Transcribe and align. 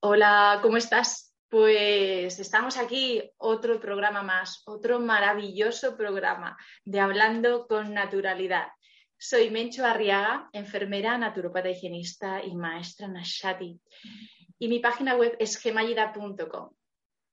Hola, 0.00 0.58
¿cómo 0.62 0.76
estás? 0.76 1.34
Pues 1.48 2.38
estamos 2.40 2.76
aquí, 2.76 3.22
otro 3.36 3.78
programa 3.80 4.22
más, 4.22 4.62
otro 4.66 4.98
maravilloso 4.98 5.96
programa 5.96 6.56
de 6.84 7.00
Hablando 7.00 7.66
con 7.66 7.94
Naturalidad. 7.94 8.68
Soy 9.16 9.50
Mencho 9.50 9.86
Arriaga, 9.86 10.48
enfermera, 10.52 11.16
naturopata 11.16 11.70
higienista 11.70 12.42
y 12.44 12.54
maestra 12.54 13.08
Nashati. 13.08 13.80
Y 14.58 14.68
mi 14.68 14.80
página 14.80 15.14
web 15.14 15.36
es 15.38 15.56
gemayida.com. 15.56 16.70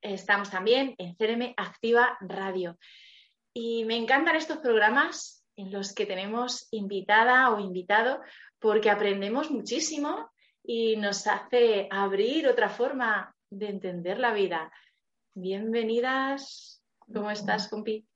Estamos 0.02 0.50
también 0.50 0.96
en 0.98 1.16
CRM 1.16 1.54
Activa 1.58 2.18
Radio. 2.22 2.78
Y 3.54 3.86
me 3.86 3.98
encantan 3.98 4.36
estos 4.36 4.60
programas 4.60 5.46
en 5.56 5.72
los 5.72 5.94
que 5.94 6.06
tenemos 6.06 6.68
invitada 6.72 7.50
o 7.52 7.60
invitado 7.60 8.22
porque 8.60 8.90
aprendemos 8.90 9.52
muchísimo 9.52 10.32
y 10.64 10.96
nos 10.96 11.28
hace 11.28 11.88
abrir 11.90 12.48
otra 12.48 12.70
forma 12.70 13.36
de 13.50 13.70
entender 13.70 14.20
la 14.20 14.32
vida. 14.34 14.72
Bienvenidas. 15.34 16.82
¿Cómo 17.14 17.30
estás, 17.32 17.68
compi? 17.68 18.08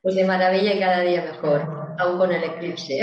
Pues 0.00 0.14
de 0.14 0.24
maravilla 0.24 0.72
y 0.74 0.80
cada 0.80 1.00
día 1.00 1.22
mejor, 1.22 1.96
aún 1.98 2.16
con 2.18 2.32
el 2.32 2.44
eclipse. 2.44 3.02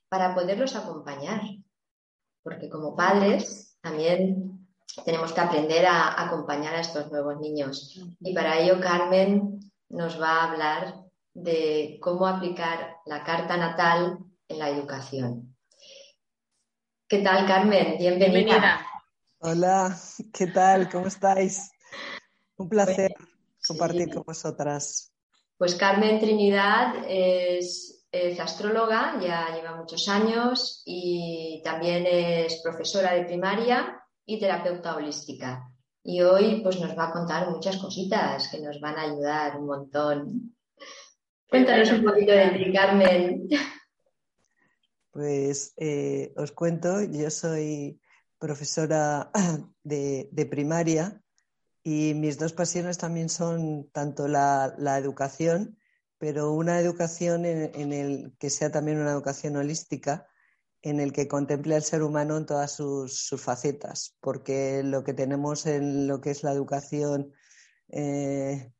para 0.07 0.33
poderlos 0.33 0.75
acompañar. 0.75 1.41
Porque 2.41 2.69
como 2.69 2.95
padres 2.95 3.77
también 3.81 4.67
tenemos 5.03 5.33
que 5.33 5.41
aprender 5.41 5.85
a 5.85 6.21
acompañar 6.25 6.75
a 6.75 6.81
estos 6.81 7.11
nuevos 7.11 7.37
niños. 7.39 7.99
Y 8.21 8.33
para 8.33 8.59
ello 8.59 8.79
Carmen 8.79 9.59
nos 9.89 10.21
va 10.21 10.29
a 10.29 10.51
hablar 10.51 11.03
de 11.33 11.99
cómo 12.01 12.27
aplicar 12.27 12.97
la 13.05 13.23
carta 13.23 13.57
natal 13.57 14.19
en 14.47 14.59
la 14.59 14.69
educación. 14.69 15.50
¿Qué 17.11 17.17
tal, 17.17 17.45
Carmen? 17.45 17.97
Bienvenida. 17.97 18.87
Hola, 19.39 19.97
¿qué 20.31 20.47
tal? 20.47 20.89
¿Cómo 20.89 21.07
estáis? 21.07 21.69
Un 22.55 22.69
placer 22.69 23.13
compartir 23.67 24.13
con 24.13 24.23
vosotras. 24.23 25.11
Pues 25.57 25.75
Carmen 25.75 26.21
Trinidad 26.21 27.03
es, 27.09 28.07
astróloga, 28.39 29.19
ya 29.21 29.53
lleva 29.53 29.75
muchos 29.75 30.07
años 30.07 30.83
y 30.85 31.61
también 31.65 32.05
es 32.07 32.61
profesora 32.63 33.13
de 33.13 33.25
primaria 33.25 34.01
y 34.25 34.39
terapeuta 34.39 34.95
holística. 34.95 35.69
Y 36.05 36.21
hoy 36.21 36.61
pues 36.63 36.79
nos 36.79 36.97
va 36.97 37.09
a 37.09 37.11
contar 37.11 37.49
muchas 37.49 37.75
cositas 37.75 38.47
que 38.47 38.61
nos 38.61 38.79
van 38.79 38.97
a 38.97 39.01
ayudar 39.01 39.57
un 39.57 39.65
montón. 39.65 40.55
Cuéntanos 41.49 41.91
un 41.91 42.05
poquito 42.05 42.31
de 42.31 42.51
ti, 42.51 42.71
Carmen. 42.71 43.49
Pues 45.11 45.73
eh, 45.75 46.33
os 46.37 46.53
cuento, 46.53 47.01
yo 47.03 47.29
soy 47.29 47.99
profesora 48.39 49.29
de, 49.83 50.47
primaria 50.49 51.21
y 51.83 52.13
mis 52.15 52.37
dos 52.37 52.53
pasiones 52.53 52.97
también 52.97 53.27
son 53.27 53.89
tanto 53.91 54.29
la, 54.29 54.73
educación, 54.97 55.77
pero 56.17 56.53
una 56.53 56.79
educación 56.79 57.45
en, 57.45 57.93
el 57.93 58.35
que 58.39 58.49
sea 58.49 58.71
también 58.71 58.99
una 58.99 59.11
educación 59.11 59.57
holística, 59.57 60.27
en 60.81 60.99
el 60.99 61.11
que 61.11 61.27
contemple 61.27 61.75
al 61.75 61.83
ser 61.83 62.03
humano 62.03 62.37
en 62.37 62.45
todas 62.45 62.71
sus, 62.71 63.29
facetas, 63.37 64.15
porque 64.21 64.81
lo 64.81 65.03
que 65.03 65.13
tenemos 65.13 65.65
en 65.65 66.07
lo 66.07 66.21
que 66.21 66.31
es 66.31 66.41
la 66.43 66.53
educación 66.53 67.33
eh, 67.89 68.71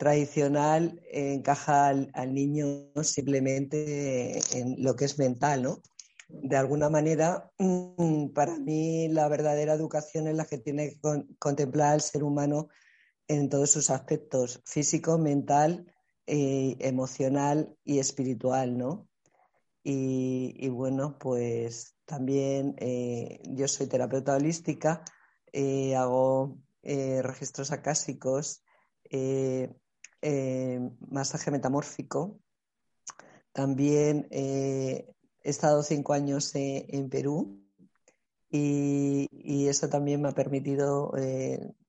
tradicional 0.00 0.98
encaja 1.12 1.88
al, 1.88 2.34
niño 2.34 2.90
simplemente 3.02 4.40
en 4.58 4.82
lo 4.82 4.96
que 4.96 5.04
es 5.04 5.18
mental, 5.18 5.62
¿no? 5.62 5.82
De 6.26 6.56
alguna 6.56 6.88
manera, 6.88 7.50
mm, 7.58 8.28
para 8.28 8.58
mí 8.58 9.08
la 9.08 9.28
verdadera 9.28 9.74
educación 9.74 10.26
es 10.26 10.36
la 10.36 10.46
que 10.46 10.56
tiene 10.56 10.92
que 10.92 11.00
contemplar 11.38 11.92
al 11.92 12.00
ser 12.00 12.24
humano 12.24 12.68
en 13.28 13.50
todos 13.50 13.72
sus 13.72 13.90
aspectos, 13.90 14.62
físico, 14.64 15.18
mental, 15.18 15.92
eh, 16.26 16.76
emocional 16.78 17.76
y 17.84 17.98
espiritual, 17.98 18.78
¿no? 18.78 19.06
Y, 19.84 20.66
bueno, 20.70 21.18
pues 21.18 21.94
también 22.06 22.74
eh, 22.78 23.42
yo 23.50 23.68
soy 23.68 23.86
terapeuta 23.86 24.34
holística, 24.34 25.04
eh, 25.52 25.94
hago 25.94 26.56
registros 26.82 27.70
acásicos, 27.70 28.62
eh, 29.10 29.68
masaje 31.08 31.50
metamórfico. 31.50 32.40
También 33.52 34.28
eh, 34.30 35.06
he 35.42 35.50
estado 35.50 35.82
cinco 35.82 36.12
años 36.12 36.54
eh, 36.54 36.86
en 36.88 37.08
Perú 37.08 37.62
y, 38.50 39.26
eso 39.68 39.88
también 39.88 40.20
me 40.20 40.28
ha 40.28 40.32
permitido 40.32 41.12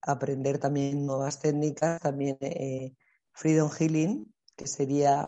aprender 0.01 0.59
también 0.59 1.05
nuevas 1.05 1.39
técnicas, 1.39 1.99
también 1.99 2.37
Freedom 3.31 3.71
Healing, 3.71 4.31
que 4.55 4.67
sería 4.67 5.27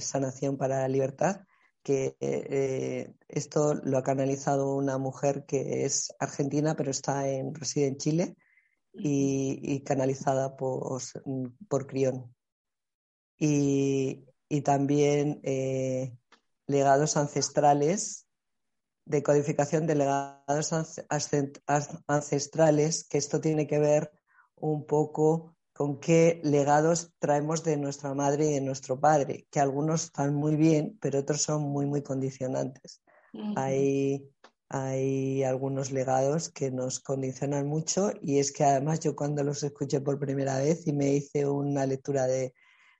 sanación 0.00 0.56
para 0.56 0.80
la 0.80 0.88
libertad, 0.88 1.42
que 1.84 2.16
esto 3.28 3.74
lo 3.74 3.98
ha 3.98 4.02
canalizado 4.02 4.74
una 4.74 4.98
mujer 4.98 5.44
que 5.46 5.84
es 5.84 6.12
argentina 6.18 6.74
pero 6.74 6.90
está 6.90 7.28
en, 7.28 7.54
reside 7.54 7.86
en 7.86 7.96
Chile 7.98 8.36
y, 8.92 9.80
canalizada 9.84 10.56
por, 10.56 11.00
por 11.68 11.86
Crión 11.86 12.33
y, 13.38 14.24
también 14.64 15.40
eh, 15.42 16.16
legados 16.66 17.16
ancestrales, 17.16 18.26
de 19.04 19.22
codificación 19.22 19.86
de 19.86 19.96
legados 19.96 20.72
ancestrales, 22.06 23.04
que 23.08 23.18
esto 23.18 23.40
tiene 23.40 23.66
que 23.66 23.78
ver 23.78 24.12
un 24.56 24.86
poco 24.86 25.56
con 25.74 25.98
qué 25.98 26.40
legados 26.44 27.12
traemos 27.18 27.64
de 27.64 27.76
nuestra 27.76 28.14
madre 28.14 28.46
y 28.46 28.54
de 28.54 28.60
nuestro 28.60 28.98
padre, 28.98 29.46
que 29.50 29.60
algunos 29.60 30.04
están 30.04 30.34
muy 30.34 30.54
bien, 30.56 30.96
pero 31.00 31.18
otros 31.18 31.42
son 31.42 31.62
muy, 31.62 31.86
muy 31.86 32.02
condicionantes. 32.02 33.02
hay, 33.56 34.30
hay 34.68 35.42
algunos 35.42 35.90
legados 35.90 36.48
que 36.48 36.70
nos 36.70 37.00
condicionan 37.00 37.66
mucho 37.66 38.12
y 38.22 38.38
es 38.38 38.52
que 38.52 38.62
además 38.62 39.00
yo 39.00 39.16
cuando 39.16 39.42
los 39.42 39.64
escuché 39.64 40.00
por 40.00 40.20
primera 40.20 40.58
vez 40.58 40.86
y 40.86 40.92
me 40.92 41.12
hice 41.12 41.46
una 41.46 41.84
lectura 41.86 42.26
de, 42.28 42.54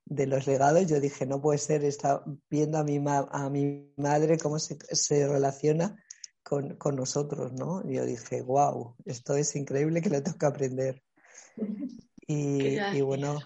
de 0.05 0.27
los 0.27 0.45
legados, 0.45 0.85
yo 0.85 0.99
dije, 0.99 1.25
no 1.25 1.41
puede 1.41 1.57
ser, 1.57 1.83
está 1.83 2.23
viendo 2.49 2.77
a 2.77 2.83
mi, 2.83 3.03
a 3.07 3.49
mi 3.49 3.91
madre 3.97 4.37
cómo 4.37 4.59
se, 4.59 4.77
relaciona 5.27 6.01
con, 6.43 6.77
nosotros, 6.95 7.53
¿no? 7.53 7.81
Y 7.89 7.95
yo 7.95 8.05
dije, 8.05 8.41
wow, 8.43 8.95
esto 9.05 9.35
es 9.35 9.55
increíble 9.55 10.01
que 10.01 10.09
lo 10.09 10.21
tengo 10.21 10.37
que 10.37 10.45
aprender. 10.45 11.03
Y, 12.27 13.01
bueno, 13.01 13.37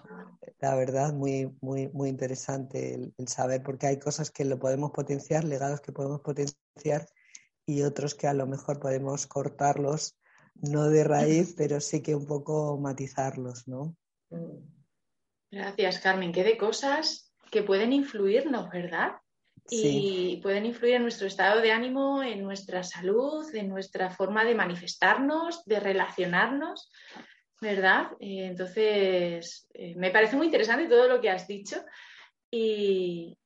la 0.58 0.74
verdad, 0.74 1.12
muy, 1.12 1.54
muy, 1.60 1.88
muy 1.88 2.08
interesante 2.08 2.94
el, 2.94 3.28
saber, 3.28 3.62
porque 3.62 3.86
hay 3.86 3.98
cosas 3.98 4.30
que 4.30 4.46
lo 4.46 4.58
podemos 4.58 4.90
potenciar, 4.92 5.44
legados 5.44 5.82
que 5.82 5.92
podemos 5.92 6.22
potenciar 6.22 7.06
y 7.66 7.82
otros 7.82 8.14
que 8.14 8.26
a 8.26 8.32
lo 8.32 8.46
mejor 8.46 8.80
podemos 8.80 9.26
cortarlos, 9.26 10.16
no 10.54 10.88
de 10.88 11.04
raíz, 11.04 11.52
pero 11.58 11.78
sí 11.78 12.00
que 12.00 12.14
un 12.14 12.24
poco 12.24 12.78
matizarlos, 12.78 13.68
¿no? 13.68 13.94
Mm. 14.30 14.79
Gracias, 15.50 15.98
Carmen. 15.98 16.32
Qué 16.32 16.44
de 16.44 16.56
cosas 16.56 17.32
que 17.50 17.62
pueden 17.62 17.92
influirnos, 17.92 18.70
¿verdad? 18.70 19.16
y 19.70 20.38
pueden 20.42 20.66
influir 20.66 20.94
en 20.94 21.02
nuestro 21.02 21.26
estado 21.26 21.60
de 21.60 21.70
ánimo, 21.70 22.22
en 22.22 22.42
nuestra 22.42 22.82
salud, 22.82 23.44
en 23.54 23.68
nuestra 23.68 24.10
forma 24.10 24.44
de 24.44 24.54
manifestarnos, 24.54 25.64
de 25.64 25.80
relacionarnos, 25.80 26.90
¿verdad? 27.60 28.08
Eh, 28.18 28.46
entonces, 28.46 29.68
eh, 29.74 29.94
me 29.96 30.10
parece 30.10 30.36
muy 30.36 30.46
interesante 30.46 30.88
todo 30.88 31.08
lo 31.08 31.20
que 31.20 31.30
has 31.30 31.46
dicho 31.46 31.84
y, 32.50 33.36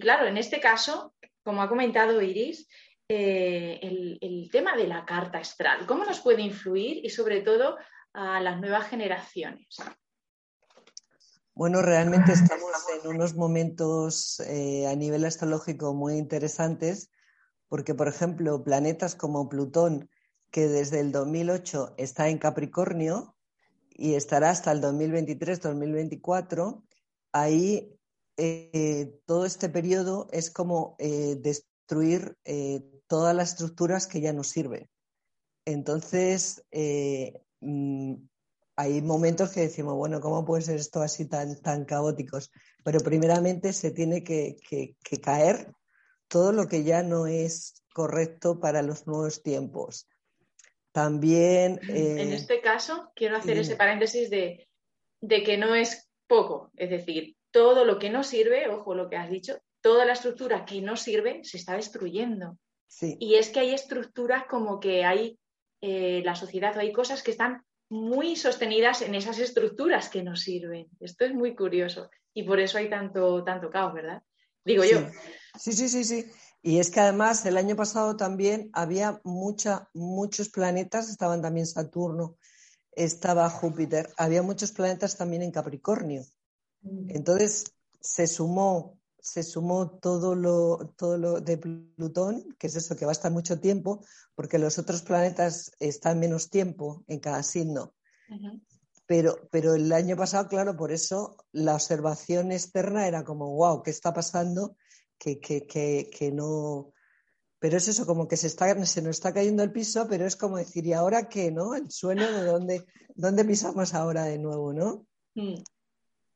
claro, 0.00 0.26
en 0.26 0.38
este 0.38 0.60
caso, 0.60 1.14
como 1.42 1.60
ha 1.60 1.68
comentado 1.68 2.22
Iris, 2.22 2.66
eh, 3.08 3.78
el, 3.82 4.18
el, 4.20 4.50
tema 4.50 4.76
de 4.76 4.86
la 4.86 5.04
carta 5.04 5.38
astral, 5.38 5.86
¿cómo 5.86 6.04
nos 6.04 6.20
puede 6.20 6.42
influir 6.42 7.04
y 7.04 7.10
sobre 7.10 7.40
todo 7.40 7.78
a 8.14 8.40
las 8.40 8.58
nuevas 8.58 8.88
generaciones? 8.88 9.78
Bueno, 11.58 11.82
realmente 11.82 12.32
estamos 12.34 12.70
en 13.02 13.10
unos 13.10 13.34
momentos 13.34 14.38
eh, 14.46 14.86
a 14.86 14.94
nivel 14.94 15.24
astrológico 15.24 15.92
muy 15.92 16.16
interesantes, 16.16 17.10
porque, 17.66 17.96
por 17.96 18.06
ejemplo, 18.06 18.62
planetas 18.62 19.16
como 19.16 19.48
Plutón, 19.48 20.08
que 20.52 20.68
desde 20.68 21.00
el 21.00 21.10
2008 21.10 21.94
está 21.96 22.28
en 22.28 22.38
Capricornio 22.38 23.34
y 23.90 24.14
estará 24.14 24.50
hasta 24.50 24.70
el 24.70 24.80
2023-2024, 24.80 26.84
ahí 27.32 27.92
eh, 28.36 29.18
todo 29.26 29.44
este 29.44 29.68
periodo 29.68 30.28
es 30.30 30.52
como 30.52 30.94
eh, 31.00 31.34
destruir 31.40 32.38
todas 33.08 33.34
las 33.34 33.54
estructuras 33.54 34.06
que 34.06 34.20
ya 34.20 34.32
no 34.32 34.44
sirven. 34.44 34.88
Entonces, 35.64 36.64
mm, 37.60 38.14
hay 38.78 39.02
momentos 39.02 39.50
que 39.50 39.62
decimos, 39.62 39.96
bueno, 39.96 40.20
¿cómo 40.20 40.44
puede 40.44 40.62
ser 40.62 40.76
esto 40.76 41.02
así 41.02 41.28
tan, 41.28 41.60
tan 41.60 41.84
caóticos? 41.84 42.52
Pero 42.84 43.00
primeramente 43.00 43.72
se 43.72 43.90
tiene 43.90 44.22
que, 44.22 44.54
caer 45.20 45.72
todo 46.28 46.52
lo 46.52 46.68
que 46.68 46.84
ya 46.84 47.02
no 47.02 47.26
es 47.26 47.82
correcto 47.92 48.60
para 48.60 48.82
los 48.82 49.04
nuevos 49.08 49.42
tiempos. 49.42 50.08
También... 50.92 51.80
en 51.88 52.30
eh, 52.30 52.34
este 52.36 52.60
caso, 52.60 53.10
quiero 53.16 53.36
hacer 53.36 53.58
ese 53.58 53.74
paréntesis 53.74 54.30
de, 54.30 54.68
de 55.20 55.42
que 55.42 55.58
no 55.58 55.74
es 55.74 56.08
poco, 56.28 56.70
es 56.76 56.90
decir, 56.90 57.34
todo 57.50 57.84
lo 57.84 57.98
que 57.98 58.10
no 58.10 58.22
sirve, 58.22 58.68
ojo 58.68 58.94
lo 58.94 59.10
que 59.10 59.16
has 59.16 59.28
dicho, 59.28 59.58
toda 59.80 60.04
la 60.04 60.12
estructura 60.12 60.64
que 60.64 60.80
no 60.82 60.96
sirve 60.96 61.42
se 61.42 61.56
está 61.56 61.74
destruyendo. 61.74 62.56
Sí. 62.86 63.16
Y 63.18 63.34
es 63.34 63.48
que 63.48 63.58
hay 63.58 63.74
estructuras 63.74 64.44
como 64.48 64.78
que 64.78 65.04
hay 65.04 65.36
eh, 65.80 66.22
la 66.24 66.36
sociedad 66.36 66.76
o 66.76 66.80
hay 66.80 66.92
cosas 66.92 67.24
que 67.24 67.32
están 67.32 67.64
muy 67.90 68.36
sostenidas 68.36 69.02
en 69.02 69.14
esas 69.14 69.38
estructuras 69.38 70.08
que 70.08 70.22
nos 70.22 70.40
sirven. 70.40 70.88
Esto 71.00 71.24
es 71.24 71.34
muy 71.34 71.54
curioso 71.56 72.10
y 72.34 72.42
por 72.42 72.60
eso 72.60 72.78
hay 72.78 72.90
tanto, 72.90 73.42
tanto 73.44 73.70
caos, 73.70 73.94
¿verdad? 73.94 74.22
Digo 74.64 74.84
yo. 74.84 74.98
Sí, 75.58 75.72
sí, 75.72 75.88
sí, 75.88 76.04
sí. 76.04 76.26
Y 76.62 76.78
es 76.78 76.90
que 76.90 77.00
además 77.00 77.46
el 77.46 77.56
año 77.56 77.76
pasado 77.76 78.16
también 78.16 78.70
había 78.72 79.20
mucha, 79.24 79.88
muchos 79.94 80.50
planetas, 80.50 81.08
estaban 81.08 81.40
también 81.40 81.66
Saturno, 81.66 82.36
estaba 82.92 83.48
Júpiter, 83.48 84.12
había 84.16 84.42
muchos 84.42 84.72
planetas 84.72 85.16
también 85.16 85.42
en 85.42 85.52
Capricornio. 85.52 86.24
Mm. 86.82 87.10
Entonces 87.10 87.72
se 88.00 88.26
sumó, 88.26 88.97
se 89.20 89.42
sumó 89.42 89.90
todo 89.98 90.34
lo, 90.34 90.94
todo 90.96 91.18
lo 91.18 91.40
de 91.40 91.58
Plutón, 91.58 92.54
que 92.58 92.68
es 92.68 92.76
eso, 92.76 92.96
que 92.96 93.04
va 93.04 93.10
a 93.10 93.12
estar 93.12 93.32
mucho 93.32 93.60
tiempo, 93.60 94.04
porque 94.34 94.58
los 94.58 94.78
otros 94.78 95.02
planetas 95.02 95.72
están 95.80 96.20
menos 96.20 96.50
tiempo 96.50 97.04
en 97.08 97.20
cada 97.20 97.42
signo. 97.42 97.94
pero, 99.06 99.48
pero 99.50 99.74
el 99.74 99.92
año 99.92 100.16
pasado, 100.16 100.48
claro, 100.48 100.76
por 100.76 100.92
eso 100.92 101.36
la 101.52 101.74
observación 101.74 102.52
externa 102.52 103.06
era 103.06 103.24
como, 103.24 103.54
wow, 103.54 103.82
¿qué 103.82 103.90
está 103.90 104.12
pasando? 104.12 104.76
Que, 105.18 105.40
que, 105.40 105.66
que, 105.66 106.10
que 106.16 106.30
no... 106.30 106.92
Pero 107.60 107.76
es 107.76 107.88
eso, 107.88 108.06
como 108.06 108.28
que 108.28 108.36
se, 108.36 108.46
está, 108.46 108.66
se 108.86 109.02
nos 109.02 109.16
está 109.16 109.34
cayendo 109.34 109.64
el 109.64 109.72
piso, 109.72 110.06
pero 110.08 110.26
es 110.26 110.36
como 110.36 110.58
decir, 110.58 110.86
¿y 110.86 110.92
ahora 110.92 111.28
qué, 111.28 111.50
no? 111.50 111.74
El 111.74 111.90
suelo 111.90 112.30
de 112.30 112.44
dónde, 112.44 112.86
dónde 113.16 113.44
pisamos 113.44 113.94
ahora 113.94 114.24
de 114.24 114.38
nuevo, 114.38 114.72
¿no? 114.72 115.06
Mm. 115.34 115.62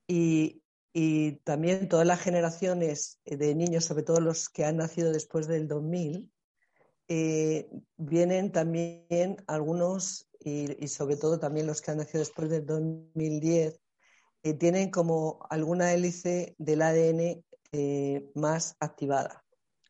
Y, 0.09 0.62
y 0.93 1.33
también 1.45 1.89
todas 1.89 2.07
las 2.07 2.21
generaciones 2.21 3.21
de 3.25 3.55
niños, 3.55 3.85
sobre 3.85 4.03
todo 4.03 4.21
los 4.21 4.49
que 4.49 4.65
han 4.65 4.77
nacido 4.77 5.13
después 5.13 5.47
del 5.47 5.67
2000, 5.67 6.31
eh, 7.09 7.69
vienen 7.97 8.53
también 8.53 9.37
algunos, 9.47 10.29
y, 10.41 10.89
sobre 10.89 11.17
todo 11.17 11.39
también 11.39 11.67
los 11.67 11.81
que 11.81 11.91
han 11.91 11.99
nacido 11.99 12.21
después 12.21 12.51
del 12.51 12.67
2010, 12.67 13.81
eh, 14.43 14.55
tienen 14.55 14.91
como 14.91 15.47
alguna 15.51 15.93
hélice 15.93 16.55
del 16.59 16.83
ADN 16.83 17.45
eh, 17.73 18.31
más 18.35 18.77
activada. 18.81 19.45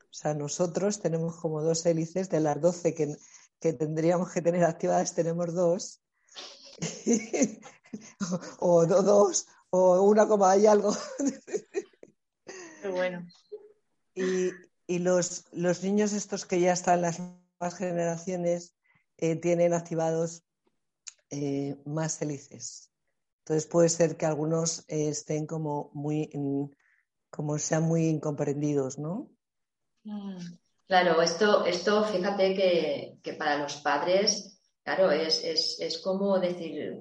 O 0.05 0.15
sea, 0.15 0.35
nosotros 0.35 1.01
tenemos 1.01 1.37
como 1.37 1.63
dos 1.63 1.87
hélices, 1.87 2.29
de 2.29 2.41
las 2.41 2.61
12 2.61 2.95
que, 2.95 3.17
que 3.59 3.73
tendríamos 3.73 4.31
que 4.31 4.43
tener 4.43 4.65
activadas, 4.65 5.15
tenemos 5.15 5.55
dos. 5.55 6.03
o, 8.59 8.87
dos, 8.87 9.47
o 9.73 10.03
una 10.03 10.29
como 10.29 10.45
hay 10.45 10.67
algo. 10.67 10.95
Qué 12.83 12.89
bueno. 12.89 13.27
Y, 14.15 14.51
y 14.87 14.99
los, 14.99 15.47
los, 15.53 15.83
niños 15.83 16.13
estos 16.13 16.45
que 16.45 16.61
ya 16.61 16.73
están 16.73 16.97
en 16.97 17.03
las 17.03 17.19
nuevas 17.19 17.79
generaciones 17.79 18.75
eh, 19.17 19.37
tienen 19.37 19.73
activados 19.73 20.45
eh, 21.31 21.77
más 21.87 22.21
hélices. 22.21 22.91
Entonces 23.41 23.67
puede 23.67 23.89
ser 23.89 24.17
que 24.17 24.27
algunos 24.27 24.81
eh, 24.89 25.09
estén 25.09 25.47
como 25.47 25.91
muy, 25.95 26.31
como 27.31 27.59
sean 27.59 27.85
muy 27.85 28.09
incomprendidos, 28.09 28.99
¿no? 28.99 29.31
Mm. 30.05 30.37
Claro, 30.87 31.23
esto, 31.23 31.65
esto 31.65 32.05
fíjate 32.05 32.55
que, 32.55 33.19
que 33.23 33.33
para 33.33 33.57
los 33.57 33.77
padres, 33.77 34.61
claro, 34.85 35.11
es, 35.11 35.43
es, 35.43 35.81
es, 35.81 35.99
como 35.99 36.39
decir, 36.39 37.01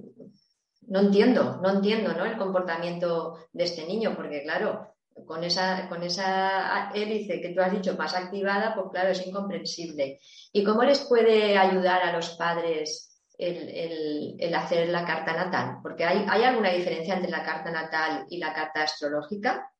no 0.87 0.99
entiendo, 0.99 1.59
no 1.61 1.69
entiendo 1.69 2.13
¿no? 2.13 2.25
el 2.25 2.37
comportamiento 2.37 3.37
de 3.53 3.63
este 3.63 3.85
niño, 3.85 4.15
porque 4.15 4.43
claro, 4.43 4.91
con 5.25 5.43
esa, 5.43 5.87
con 5.89 6.03
esa 6.03 6.91
hélice 6.93 7.41
que 7.41 7.49
tú 7.49 7.61
has 7.61 7.71
dicho 7.71 7.95
más 7.95 8.15
activada, 8.15 8.73
pues 8.73 8.87
claro, 8.91 9.09
es 9.09 9.25
incomprensible. 9.25 10.19
¿Y 10.51 10.63
cómo 10.63 10.83
les 10.83 10.99
puede 11.01 11.57
ayudar 11.57 12.01
a 12.03 12.13
los 12.13 12.31
padres 12.31 13.19
el, 13.37 14.53
hacer 14.55 14.89
la 14.89 15.05
carta 15.05 15.33
natal? 15.33 15.79
Porque 15.81 16.05
hay, 16.05 16.43
alguna 16.43 16.71
diferencia 16.71 17.15
entre 17.15 17.31
la 17.31 17.43
carta 17.43 17.71
natal 17.71 18.25
y 18.29 18.37
la 18.37 18.53
carta 18.53 18.83
astrológica. 18.83 19.71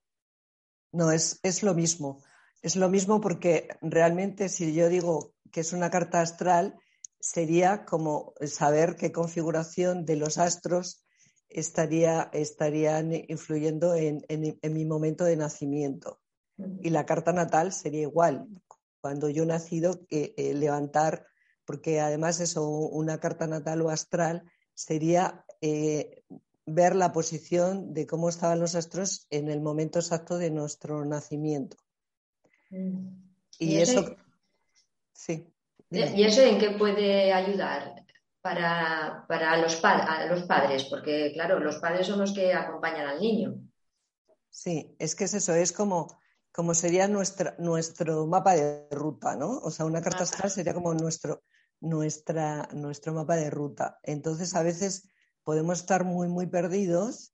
No, 0.91 1.11
es, 1.11 1.39
es 1.43 1.63
lo 1.63 1.73
mismo. 1.73 2.23
Es 2.61 2.75
lo 2.75 2.89
mismo 2.89 3.21
porque 3.21 3.67
realmente 3.81 4.49
si 4.49 4.73
yo 4.73 4.87
digo 4.89 5.33
que 5.51 5.61
es 5.61 5.73
una 5.73 5.89
carta 5.89 6.21
astral, 6.21 6.75
sería 7.21 7.85
como 7.85 8.33
saber 8.45 8.95
qué 8.95 9.11
configuración 9.11 10.05
de 10.05 10.17
los 10.17 10.37
astros 10.37 11.05
estaría, 11.49 12.29
estarían 12.33 13.13
influyendo 13.13 13.95
en, 13.95 14.25
mi 14.61 14.85
momento 14.85 15.23
de 15.23 15.37
nacimiento. 15.37 16.19
Y 16.81 16.89
la 16.89 17.05
carta 17.05 17.31
natal 17.33 17.73
sería 17.73 18.01
igual. 18.01 18.47
Cuando 18.99 19.29
yo 19.29 19.43
he 19.43 19.47
nacido, 19.47 20.01
eh, 20.09 20.53
levantar, 20.53 21.25
porque 21.65 21.99
además 21.99 22.39
eso, 22.39 22.67
una 22.67 23.19
carta 23.19 23.47
natal 23.47 23.81
o 23.81 23.89
astral 23.89 24.43
sería 24.73 25.45
eh, 25.61 26.23
ver 26.65 26.95
la 26.95 27.11
posición 27.11 27.93
de 27.93 28.05
cómo 28.05 28.29
estaban 28.29 28.59
los 28.59 28.75
astros 28.75 29.27
en 29.29 29.49
el 29.49 29.61
momento 29.61 29.99
exacto 29.99 30.37
de 30.37 30.51
nuestro 30.51 31.03
nacimiento. 31.05 31.77
Mm. 32.69 33.07
Y, 33.59 33.77
eso, 33.77 34.15
sí. 35.13 35.50
¿Y 35.91 36.23
eso 36.23 36.41
en 36.41 36.57
qué 36.57 36.71
puede 36.71 37.31
ayudar? 37.33 38.01
para, 38.41 39.23
para 39.27 39.57
los, 39.57 39.83
a 39.83 40.25
los 40.25 40.43
padres, 40.43 40.85
porque 40.85 41.31
claro, 41.33 41.59
los 41.59 41.77
padres 41.77 42.07
son 42.07 42.19
los 42.19 42.33
que 42.33 42.53
acompañan 42.53 43.07
al 43.07 43.19
niño. 43.19 43.55
Sí, 44.49 44.95
es 44.99 45.15
que 45.15 45.25
es 45.25 45.33
eso, 45.33 45.53
es 45.53 45.71
como, 45.71 46.19
como 46.51 46.73
sería 46.73 47.07
nuestra, 47.07 47.55
nuestro 47.59 48.25
mapa 48.27 48.55
de 48.55 48.87
ruta, 48.91 49.35
¿no? 49.35 49.59
O 49.59 49.71
sea, 49.71 49.85
una 49.85 50.01
carta 50.01 50.23
astral 50.23 50.49
sería 50.49 50.73
como 50.73 50.93
nuestro, 50.93 51.43
nuestra, 51.79 52.67
nuestro 52.73 53.13
mapa 53.13 53.35
de 53.35 53.49
ruta. 53.49 53.99
Entonces, 54.03 54.55
a 54.55 54.63
veces 54.63 55.07
podemos 55.43 55.79
estar 55.79 56.03
muy, 56.03 56.27
muy 56.27 56.47
perdidos 56.47 57.33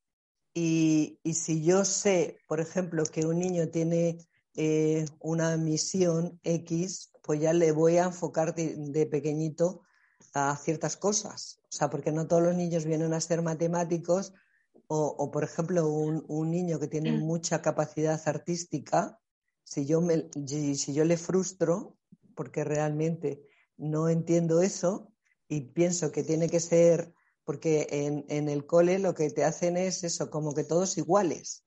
y, 0.54 1.20
y 1.24 1.36
si 1.36 1.64
yo 1.64 1.86
sé, 1.86 2.38
por 2.48 2.60
ejemplo, 2.60 3.04
que 3.06 3.26
un 3.26 3.40
niño 3.40 3.70
tiene 3.70 4.18
eh, 4.56 5.06
una 5.20 5.56
misión 5.58 6.40
X, 6.44 7.12
pues 7.28 7.40
ya 7.40 7.54
le 7.54 7.72
voy 7.72 7.98
a 7.98 8.06
enfocar 8.06 8.56
de 8.56 9.06
pequeñito 9.06 9.84
a 10.34 10.56
ciertas 10.58 10.98
cosas. 10.98 11.60
O 11.64 11.72
sea, 11.72 11.90
porque 11.90 12.12
no 12.12 12.28
todos 12.28 12.42
los 12.42 12.56
niños 12.56 12.86
vienen 12.86 13.14
a 13.14 13.22
ser 13.22 13.42
matemáticos 13.44 14.34
o, 14.90 15.32
por 15.32 15.44
ejemplo, 15.44 15.86
un, 15.90 16.50
niño 16.50 16.80
que 16.80 16.88
tiene 16.88 17.12
mm. 17.12 17.20
mucha 17.20 17.62
capacidad 17.62 18.22
artística, 18.26 19.20
si 19.64 19.86
yo, 19.86 20.00
me, 20.00 20.30
si 20.48 20.94
yo 20.94 21.04
le 21.04 21.18
frustro 21.18 21.98
porque 22.36 22.64
realmente 22.64 23.46
no 23.76 24.08
entiendo 24.08 24.62
eso 24.62 25.12
y 25.50 25.62
pienso 25.72 26.14
que 26.14 26.24
tiene 26.24 26.48
que 26.48 26.62
ser, 26.62 27.14
porque 27.44 27.88
en, 27.90 28.26
en 28.30 28.48
el 28.48 28.66
cole 28.66 29.00
lo 29.00 29.14
que 29.14 29.30
te 29.30 29.44
hacen 29.44 29.76
es 29.76 30.06
eso, 30.06 30.30
como 30.30 30.54
que 30.54 30.64
todos 30.64 30.98
iguales. 30.98 31.66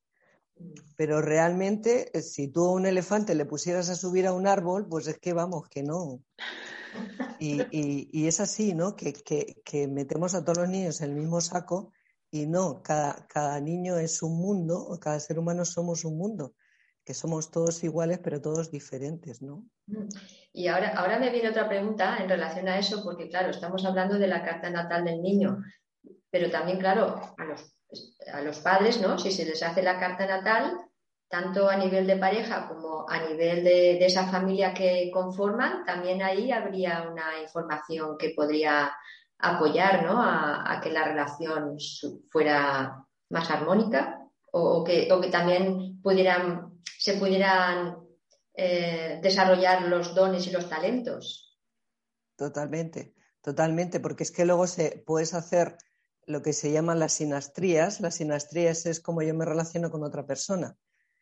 Pero 0.95 1.21
realmente, 1.21 2.15
eh, 2.17 2.21
si 2.21 2.47
tú 2.47 2.65
a 2.65 2.73
un 2.73 2.85
elefante 2.85 3.35
le 3.35 3.45
pusieras 3.45 3.89
a 3.89 3.95
subir 3.95 4.27
a 4.27 4.33
un 4.33 4.47
árbol, 4.47 4.87
pues 4.87 5.07
es 5.07 5.17
que 5.19 5.33
vamos, 5.33 5.67
que 5.69 5.83
no. 5.83 6.21
Y, 7.39 8.27
es 8.27 8.39
así, 8.39 8.73
¿no? 8.73 8.95
Que, 8.95 9.13
que, 9.13 9.87
metemos 9.87 10.35
a 10.35 10.43
todos 10.43 10.59
los 10.59 10.69
niños 10.69 11.01
en 11.01 11.11
el 11.11 11.15
mismo 11.15 11.41
saco 11.41 11.91
y 12.29 12.45
no, 12.45 12.81
cada, 12.83 13.25
cada 13.27 13.59
niño 13.59 13.97
es 13.97 14.21
un 14.21 14.37
mundo, 14.37 14.97
cada 15.01 15.19
ser 15.19 15.39
humano 15.39 15.65
somos 15.65 16.05
un 16.05 16.17
mundo, 16.17 16.53
que 17.03 17.13
somos 17.13 17.49
todos 17.49 17.83
iguales, 17.83 18.19
pero 18.19 18.41
todos 18.41 18.69
diferentes, 18.69 19.41
¿no? 19.41 19.65
Mm. 19.87 20.07
Y 20.53 20.67
ahora, 20.67 20.89
ahora 20.89 21.17
me 21.17 21.31
viene 21.31 21.49
otra 21.49 21.67
pregunta 21.67 22.17
en 22.17 22.29
relación 22.29 22.67
a 22.67 22.77
eso, 22.77 23.03
porque 23.03 23.27
claro, 23.29 23.49
estamos 23.49 23.85
hablando 23.85 24.19
de 24.19 24.27
la 24.27 24.43
carta 24.43 24.69
natal 24.69 25.03
del 25.05 25.21
niño, 25.21 25.57
pero 26.29 26.49
también, 26.51 26.79
claro, 26.79 27.19
a 27.37 27.45
los, 27.45 27.73
a 28.31 28.41
los 28.41 28.59
padres, 28.59 29.01
¿no? 29.01 29.17
Si 29.17 29.31
se 29.31 29.45
les 29.45 29.61
hace 29.63 29.81
la 29.81 29.99
carta 29.99 30.25
natal, 30.25 30.77
tanto 31.31 31.69
a 31.69 31.77
nivel 31.77 32.05
de 32.05 32.17
pareja 32.17 32.67
como 32.67 33.09
a 33.09 33.21
nivel 33.23 33.63
de, 33.63 34.05
esa 34.05 34.27
familia 34.27 34.73
que 34.73 35.09
conforman, 35.13 35.85
también 35.85 36.21
ahí 36.21 36.51
habría 36.51 37.07
una 37.09 37.41
información 37.41 38.17
que 38.17 38.33
podría 38.35 38.91
apoyar 39.39 40.03
¿no? 40.03 40.21
a, 40.21 40.79
que 40.83 40.91
la 40.91 41.05
relación 41.05 41.77
fuera 42.29 43.03
más 43.29 43.49
armónica 43.49 44.19
o, 44.51 44.83
que, 44.83 45.07
también 45.31 46.01
pudieran, 46.01 46.81
se 46.97 47.13
pudieran 47.13 47.97
eh, 48.53 49.19
desarrollar 49.23 49.83
los 49.83 50.13
dones 50.13 50.45
y 50.47 50.51
los 50.51 50.69
talentos. 50.69 51.57
Totalmente, 52.35 53.15
totalmente, 53.41 54.01
porque 54.01 54.23
es 54.23 54.31
que 54.31 54.45
luego 54.45 54.67
se 54.67 55.01
puedes 55.07 55.33
hacer 55.33 55.77
lo 56.25 56.41
que 56.41 56.53
se 56.53 56.71
llaman 56.71 56.99
las 56.99 57.13
sinastrías. 57.13 57.99
Las 58.01 58.15
sinastrías 58.15 58.85
es 58.85 58.99
como 58.99 59.21
yo 59.21 59.33
me 59.33 59.45
relaciono 59.45 59.91
con 59.91 60.03
otra 60.03 60.25
persona. 60.25 60.77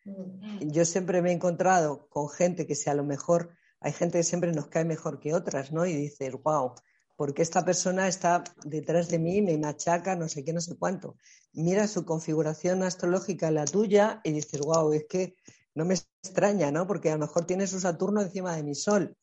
Mm. 0.06 0.72
Yo 0.72 0.86
siempre 0.86 1.22
me 1.22 1.30
he 1.30 1.34
encontrado 1.34 2.08
con 2.10 2.30
gente 2.30 2.66
que 2.66 2.76
si 2.76 2.90
a 2.90 2.94
lo 2.94 3.04
mejor 3.04 3.52
hay 3.82 3.94
gente 3.94 4.20
que 4.20 4.24
siempre 4.24 4.52
nos 4.52 4.68
cae 4.68 4.86
mejor 4.86 5.20
que 5.20 5.34
otras, 5.34 5.72
¿no? 5.72 5.86
Y 5.86 5.96
dices, 5.96 6.34
wow, 6.44 6.74
porque 7.16 7.42
esta 7.42 7.64
persona 7.64 8.08
está 8.08 8.44
detrás 8.64 9.10
de 9.10 9.20
mí, 9.20 9.42
me 9.42 9.58
machaca, 9.58 10.16
no 10.16 10.28
sé 10.28 10.44
qué, 10.44 10.54
no 10.54 10.62
sé 10.62 10.78
cuánto. 10.78 11.18
Mira 11.54 11.88
su 11.88 12.06
configuración 12.06 12.84
astrológica, 12.84 13.52
la 13.52 13.66
tuya, 13.66 14.22
y 14.24 14.32
dices, 14.32 14.62
wow, 14.62 14.92
es 14.94 15.06
que 15.08 15.36
no 15.76 15.86
me 15.86 15.96
extraña, 15.96 16.72
¿no? 16.72 16.88
Porque 16.88 17.10
a 17.10 17.14
lo 17.14 17.20
mejor 17.20 17.46
tiene 17.46 17.68
su 17.68 17.80
Saturno 17.80 18.22
encima 18.22 18.56
de 18.56 18.64
mi 18.64 18.76
Sol. 18.76 19.16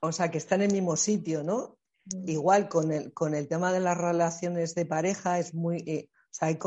O 0.00 0.12
sea, 0.12 0.30
que 0.30 0.38
está 0.38 0.56
en 0.56 0.62
el 0.62 0.72
mismo 0.72 0.96
sitio, 0.96 1.42
¿no? 1.42 1.78
Mm. 2.14 2.28
Igual 2.28 2.68
con 2.68 2.92
el, 2.92 3.12
con 3.12 3.34
el 3.34 3.48
tema 3.48 3.72
de 3.72 3.80
las 3.80 3.96
relaciones 3.96 4.74
de 4.74 4.86
pareja 4.86 5.38
es 5.38 5.54
muy... 5.54 5.78
Eh, 5.86 6.08
o 6.10 6.38
sea, 6.38 6.48
hay 6.48 6.58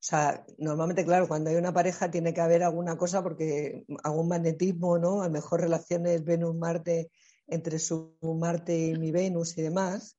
sea, 0.00 0.46
normalmente, 0.58 1.04
claro, 1.04 1.26
cuando 1.26 1.50
hay 1.50 1.56
una 1.56 1.72
pareja 1.72 2.08
tiene 2.10 2.32
que 2.32 2.40
haber 2.40 2.62
alguna 2.62 2.96
cosa 2.96 3.20
porque 3.22 3.84
algún 4.04 4.28
magnetismo, 4.28 4.96
¿no? 4.96 5.22
A 5.22 5.26
lo 5.26 5.32
mejor 5.32 5.60
relaciones 5.60 6.24
Venus-Marte 6.24 7.10
entre 7.48 7.78
su 7.80 8.16
Marte 8.22 8.78
y 8.78 8.96
mi 8.96 9.10
Venus 9.10 9.58
y 9.58 9.62
demás, 9.62 10.16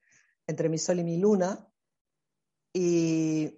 entre 0.47 0.67
mi 0.67 0.77
Sol 0.77 0.99
y 0.99 1.03
mi 1.05 1.17
Luna. 1.17 1.65
Y, 2.73 3.57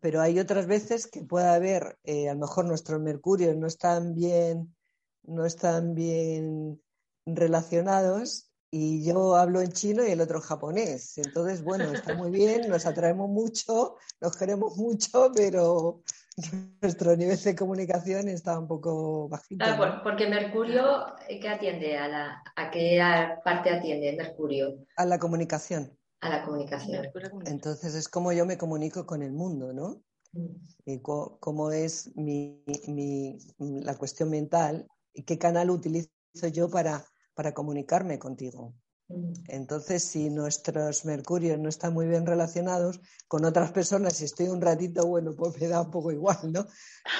pero 0.00 0.20
hay 0.20 0.38
otras 0.38 0.66
veces 0.66 1.06
que 1.06 1.22
puede 1.22 1.48
haber, 1.48 1.98
eh, 2.04 2.28
a 2.28 2.34
lo 2.34 2.40
mejor 2.40 2.66
nuestros 2.66 3.00
Mercurios 3.00 3.56
no 3.56 3.66
están 3.66 4.14
bien, 4.14 4.76
no 5.22 5.46
están 5.46 5.94
bien 5.94 6.82
relacionados 7.24 8.47
y 8.70 9.04
yo 9.04 9.36
hablo 9.36 9.60
en 9.60 9.72
chino 9.72 10.06
y 10.06 10.10
el 10.10 10.20
otro 10.20 10.38
en 10.38 10.42
japonés. 10.42 11.18
Entonces, 11.18 11.62
bueno, 11.62 11.84
está 11.84 12.14
muy 12.14 12.30
bien, 12.30 12.68
nos 12.68 12.86
atraemos 12.86 13.28
mucho, 13.28 13.96
nos 14.20 14.36
queremos 14.36 14.76
mucho, 14.76 15.30
pero 15.34 16.02
nuestro 16.82 17.16
nivel 17.16 17.42
de 17.42 17.56
comunicación 17.56 18.28
está 18.28 18.58
un 18.58 18.68
poco 18.68 19.28
bajito. 19.28 19.64
Claro, 19.64 20.00
porque 20.02 20.28
Mercurio, 20.28 21.06
¿qué 21.28 21.48
atiende? 21.48 21.96
¿A, 21.96 22.08
la, 22.08 22.42
¿A 22.56 22.70
qué 22.70 23.00
parte 23.44 23.70
atiende 23.70 24.14
Mercurio? 24.16 24.78
A 24.96 25.06
la 25.06 25.18
comunicación. 25.18 25.96
A 26.20 26.28
la 26.28 26.44
comunicación. 26.44 27.06
Entonces 27.46 27.94
es 27.94 28.08
como 28.08 28.32
yo 28.32 28.44
me 28.44 28.58
comunico 28.58 29.06
con 29.06 29.22
el 29.22 29.32
mundo, 29.32 29.72
¿no? 29.72 30.02
Mm. 30.32 30.56
Y 30.84 31.00
cómo 31.00 31.70
es 31.70 32.14
mi, 32.16 32.62
mi, 32.86 33.38
la 33.58 33.96
cuestión 33.96 34.30
mental 34.30 34.86
qué 35.24 35.38
canal 35.38 35.70
utilizo 35.70 36.10
yo 36.52 36.70
para 36.70 37.04
para 37.38 37.54
comunicarme 37.54 38.18
contigo. 38.18 38.74
Mm. 39.06 39.32
Entonces, 39.46 40.02
si 40.02 40.28
nuestros 40.28 41.04
mercurios 41.04 41.56
no 41.56 41.68
están 41.68 41.94
muy 41.94 42.08
bien 42.08 42.26
relacionados 42.26 43.00
con 43.28 43.44
otras 43.44 43.70
personas, 43.70 44.14
si 44.14 44.24
estoy 44.24 44.48
un 44.48 44.60
ratito, 44.60 45.06
bueno, 45.06 45.30
pues 45.36 45.56
me 45.60 45.68
da 45.68 45.82
un 45.82 45.90
poco 45.92 46.10
igual, 46.10 46.52
¿no? 46.52 46.66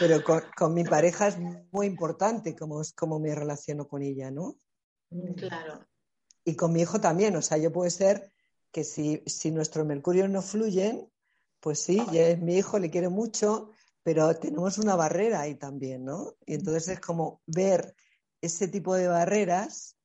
Pero 0.01 0.21
con, 0.25 0.75
mi 0.75 0.83
pareja 0.83 1.29
es 1.29 1.37
muy 1.71 1.87
importante 1.87 2.57
cómo, 2.57 2.83
cómo 2.97 3.21
me 3.21 3.33
relaciono 3.33 3.87
con 3.87 4.03
ella, 4.03 4.33
¿no? 4.33 4.59
Mm. 5.11 5.35
Claro. 5.35 5.87
Y 6.45 6.57
con 6.57 6.73
mi 6.73 6.81
hijo 6.81 7.01
también, 7.01 7.37
o 7.37 7.43
sea, 7.43 7.57
yo 7.57 7.71
puede 7.71 7.93
ser 7.93 8.33
que 8.73 8.83
si, 8.83 9.23
si 9.25 9.53
nuestros 9.53 9.87
mercurios 9.87 10.29
no 10.29 10.43
fluyen, 10.43 11.09
pues 11.61 11.79
sí, 11.79 12.05
ya 12.11 12.27
es 12.27 12.41
mi 12.41 12.57
hijo, 12.57 12.81
le 12.81 12.91
quiero 12.91 13.13
mucho, 13.13 13.71
pero 14.03 14.35
tenemos 14.35 14.79
una 14.79 14.97
barrera 14.97 15.43
ahí 15.43 15.55
también, 15.55 16.05
¿no? 16.05 16.35
Y 16.45 16.55
entonces 16.55 16.89
es 16.89 16.99
como 16.99 17.41
ver 17.47 17.95
ese 18.41 18.69
tipo 18.69 18.97
de 18.97 19.09
barreras 19.09 19.98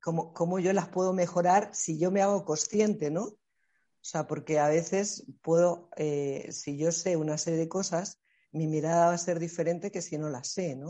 cómo, 0.00 0.58
yo 0.58 0.72
las 0.72 0.88
puedo 0.88 1.12
mejorar 1.12 1.70
si 1.72 1.98
yo 1.98 2.10
me 2.10 2.22
hago 2.22 2.44
consciente, 2.44 3.10
¿no? 3.10 3.22
O 3.24 4.04
sea, 4.04 4.26
porque 4.26 4.58
a 4.58 4.68
veces 4.68 5.24
puedo, 5.42 5.88
eh, 5.96 6.48
si 6.50 6.76
yo 6.76 6.90
sé 6.90 7.16
una 7.16 7.38
serie 7.38 7.60
de 7.60 7.68
cosas, 7.68 8.20
mi 8.50 8.66
mirada 8.66 9.06
va 9.06 9.14
a 9.14 9.18
ser 9.18 9.38
diferente 9.38 9.92
que 9.92 10.02
si 10.02 10.18
no 10.18 10.28
las 10.28 10.48
sé, 10.48 10.74
¿no? 10.74 10.88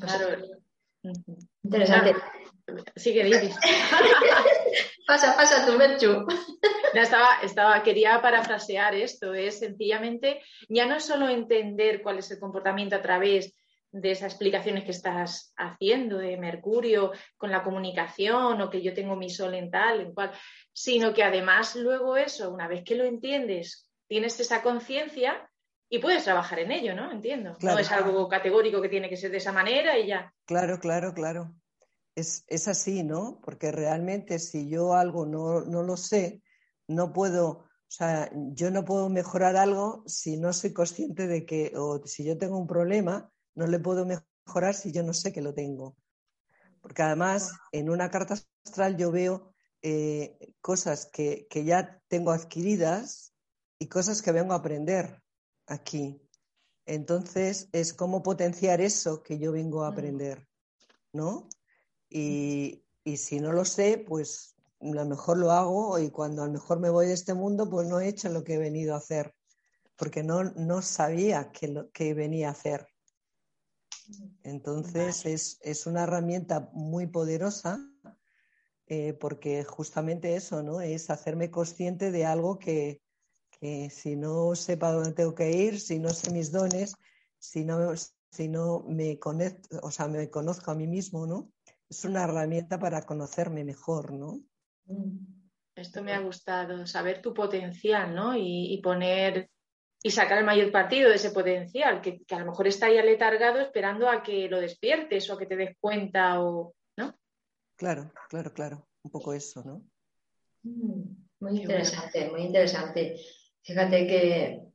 Claro. 0.00 0.42
Interesante. 1.62 2.14
Sigue, 2.96 3.28
Iris. 3.28 3.54
pasa, 5.06 5.36
pasa 5.36 5.66
tu 5.66 5.76
Merchu. 5.78 6.26
estaba, 6.94 7.40
estaba, 7.42 7.82
quería 7.82 8.20
parafrasear 8.20 8.94
esto, 8.94 9.34
es 9.34 9.58
sencillamente 9.58 10.40
ya 10.68 10.86
no 10.86 10.98
solo 11.00 11.28
entender 11.28 12.02
cuál 12.02 12.18
es 12.18 12.30
el 12.30 12.40
comportamiento 12.40 12.96
a 12.96 13.02
través 13.02 13.54
de 14.00 14.10
esas 14.10 14.32
explicaciones 14.32 14.84
que 14.84 14.90
estás 14.90 15.54
haciendo 15.56 16.18
de 16.18 16.36
Mercurio 16.36 17.12
con 17.36 17.50
la 17.50 17.62
comunicación 17.62 18.60
o 18.60 18.70
que 18.70 18.82
yo 18.82 18.92
tengo 18.92 19.16
mi 19.16 19.30
sol 19.30 19.54
en 19.54 19.70
tal, 19.70 20.00
en 20.00 20.12
cual, 20.12 20.32
sino 20.72 21.14
que 21.14 21.24
además 21.24 21.76
luego 21.76 22.16
eso, 22.16 22.52
una 22.52 22.68
vez 22.68 22.84
que 22.84 22.94
lo 22.94 23.04
entiendes, 23.04 23.90
tienes 24.06 24.38
esa 24.38 24.62
conciencia 24.62 25.48
y 25.88 25.98
puedes 25.98 26.24
trabajar 26.24 26.58
en 26.58 26.72
ello, 26.72 26.94
¿no? 26.94 27.10
Entiendo. 27.10 27.56
no 27.60 27.78
es 27.78 27.90
algo 27.90 28.28
categórico 28.28 28.82
que 28.82 28.90
tiene 28.90 29.08
que 29.08 29.16
ser 29.16 29.30
de 29.30 29.38
esa 29.38 29.52
manera 29.52 29.98
y 29.98 30.08
ya. 30.08 30.32
Claro, 30.44 30.78
claro, 30.78 31.14
claro. 31.14 31.54
Es, 32.14 32.44
es 32.48 32.68
así, 32.68 33.02
¿no? 33.02 33.40
Porque 33.42 33.72
realmente 33.72 34.38
si 34.38 34.68
yo 34.68 34.94
algo 34.94 35.24
no, 35.24 35.62
no 35.62 35.82
lo 35.82 35.96
sé, 35.96 36.42
no 36.86 37.12
puedo, 37.12 37.48
o 37.48 37.68
sea, 37.88 38.30
yo 38.34 38.70
no 38.70 38.84
puedo 38.84 39.08
mejorar 39.08 39.56
algo 39.56 40.02
si 40.06 40.36
no 40.36 40.52
soy 40.52 40.74
consciente 40.74 41.26
de 41.26 41.46
que, 41.46 41.72
o 41.76 42.04
si 42.04 42.24
yo 42.24 42.36
tengo 42.36 42.58
un 42.58 42.66
problema, 42.66 43.30
no 43.56 43.66
le 43.66 43.80
puedo 43.80 44.06
mejorar 44.06 44.74
si 44.74 44.92
yo 44.92 45.02
no 45.02 45.12
sé 45.12 45.32
que 45.32 45.42
lo 45.42 45.52
tengo. 45.52 45.96
Porque 46.80 47.02
además 47.02 47.50
en 47.72 47.90
una 47.90 48.10
carta 48.10 48.34
astral 48.64 48.96
yo 48.96 49.10
veo 49.10 49.52
eh, 49.82 50.54
cosas 50.60 51.06
que, 51.06 51.48
ya 51.52 52.00
tengo 52.08 52.30
adquiridas 52.30 53.32
y 53.78 53.88
cosas 53.88 54.22
que 54.22 54.32
vengo 54.32 54.52
a 54.52 54.56
aprender 54.56 55.22
aquí. 55.66 56.22
Entonces 56.84 57.68
es 57.72 57.92
como 57.92 58.22
potenciar 58.22 58.80
eso 58.80 59.22
que 59.22 59.38
yo 59.38 59.52
vengo 59.52 59.82
a 59.82 59.88
aprender, 59.88 60.46
¿no? 61.12 61.48
Y, 62.08 62.84
y, 63.02 63.16
si 63.16 63.40
no 63.40 63.52
lo 63.52 63.64
sé, 63.64 63.98
pues 64.06 64.54
a 64.80 64.86
lo 64.86 65.04
mejor 65.06 65.38
lo 65.38 65.50
hago 65.50 65.98
y 65.98 66.10
cuando 66.10 66.42
a 66.42 66.46
lo 66.46 66.52
mejor 66.52 66.78
me 66.78 66.90
voy 66.90 67.06
de 67.06 67.14
este 67.14 67.34
mundo, 67.34 67.68
pues 67.68 67.88
no 67.88 67.98
he 67.98 68.08
hecho 68.08 68.28
lo 68.28 68.44
que 68.44 68.54
he 68.54 68.58
venido 68.58 68.94
a 68.94 68.98
hacer, 68.98 69.34
porque 69.96 70.22
no, 70.22 70.44
no 70.44 70.82
sabía 70.82 71.50
que, 71.50 71.68
lo, 71.68 71.90
que 71.90 72.14
venía 72.14 72.48
a 72.48 72.52
hacer. 72.52 72.86
Entonces 74.42 75.58
es, 75.60 75.86
una 75.86 76.04
herramienta 76.04 76.70
muy 76.72 77.06
poderosa 77.06 77.78
eh, 78.86 79.14
porque 79.14 79.64
justamente 79.64 80.36
eso, 80.36 80.62
¿no? 80.62 80.80
Es 80.80 81.10
hacerme 81.10 81.50
consciente 81.50 82.10
de 82.10 82.24
algo 82.24 82.58
que, 82.58 83.02
si 83.90 84.16
no 84.16 84.54
sé 84.54 84.76
para 84.76 84.94
dónde 84.94 85.12
tengo 85.12 85.34
que 85.34 85.50
ir, 85.50 85.80
si 85.80 85.98
no 85.98 86.10
sé 86.10 86.30
mis 86.30 86.52
dones, 86.52 86.94
si 87.38 87.64
no, 87.64 87.94
si 88.30 88.48
no 88.48 88.84
me 88.86 89.18
conecto, 89.18 89.80
o 89.82 89.90
sea, 89.90 90.06
me 90.06 90.30
conozco 90.30 90.70
a 90.70 90.74
mí 90.74 90.86
mismo, 90.86 91.26
¿no? 91.26 91.50
Es 91.88 92.04
una 92.04 92.24
herramienta 92.24 92.78
para 92.78 93.06
conocerme 93.06 93.64
mejor, 93.64 94.12
¿no? 94.12 94.40
Esto 95.74 96.02
me 96.02 96.12
ha 96.12 96.20
gustado, 96.20 96.86
saber 96.86 97.20
tu 97.20 97.34
potencial, 97.34 98.14
¿no? 98.14 98.36
y 98.36 98.80
poner 98.82 99.50
y 100.02 100.10
sacar 100.10 100.38
el 100.38 100.44
mayor 100.44 100.70
partido 100.70 101.08
de 101.08 101.16
ese 101.16 101.30
potencial, 101.30 102.00
que, 102.00 102.22
a 102.30 102.38
lo 102.38 102.46
mejor 102.46 102.66
está 102.66 102.90
ya 102.90 103.02
letargado 103.02 103.60
esperando 103.60 104.08
a 104.08 104.22
que 104.22 104.48
lo 104.48 104.60
despiertes 104.60 105.28
o 105.28 105.34
a 105.34 105.38
que 105.38 105.46
te 105.46 105.56
des 105.56 105.76
cuenta 105.80 106.40
o, 106.42 106.74
¿no? 106.96 107.14
Claro, 107.76 108.12
claro, 108.28 108.52
claro, 108.52 108.88
un 109.02 109.10
poco 109.10 109.32
eso, 109.32 109.62
¿no? 109.64 109.82
Mm, 110.62 111.02
muy 111.40 111.60
interesante, 111.60 112.30
muy 112.30 112.42
interesante. 112.42 113.16
Fíjate 113.62 114.06
que 114.06 114.66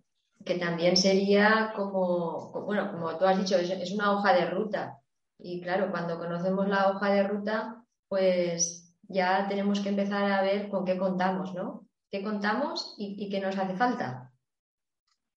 que 0.46 0.56
también 0.56 0.98
sería 0.98 1.74
como, 1.76 2.52
bueno, 2.66 2.92
como 2.92 3.18
tú 3.18 3.26
has 3.26 3.38
dicho, 3.38 3.58
es, 3.58 3.92
una 3.92 4.14
hoja 4.14 4.34
de 4.34 4.46
ruta. 4.46 5.00
Y 5.38 5.62
claro, 5.62 5.90
cuando 5.92 6.18
conocemos 6.18 6.68
la 6.68 6.90
hoja 6.90 7.12
de 7.12 7.24
ruta, 7.24 7.84
pues 8.08 8.96
ya 9.04 9.48
tenemos 9.48 9.80
que 9.80 9.90
empezar 9.90 10.32
a 10.32 10.42
ver 10.42 10.70
con 10.70 10.86
qué 10.86 10.98
contamos, 10.98 11.54
¿no? 11.54 11.88
¿Qué 12.10 12.24
contamos 12.24 12.96
y, 12.98 13.30
qué 13.30 13.40
nos 13.40 13.58
hace 13.58 13.76
falta? 13.76 14.31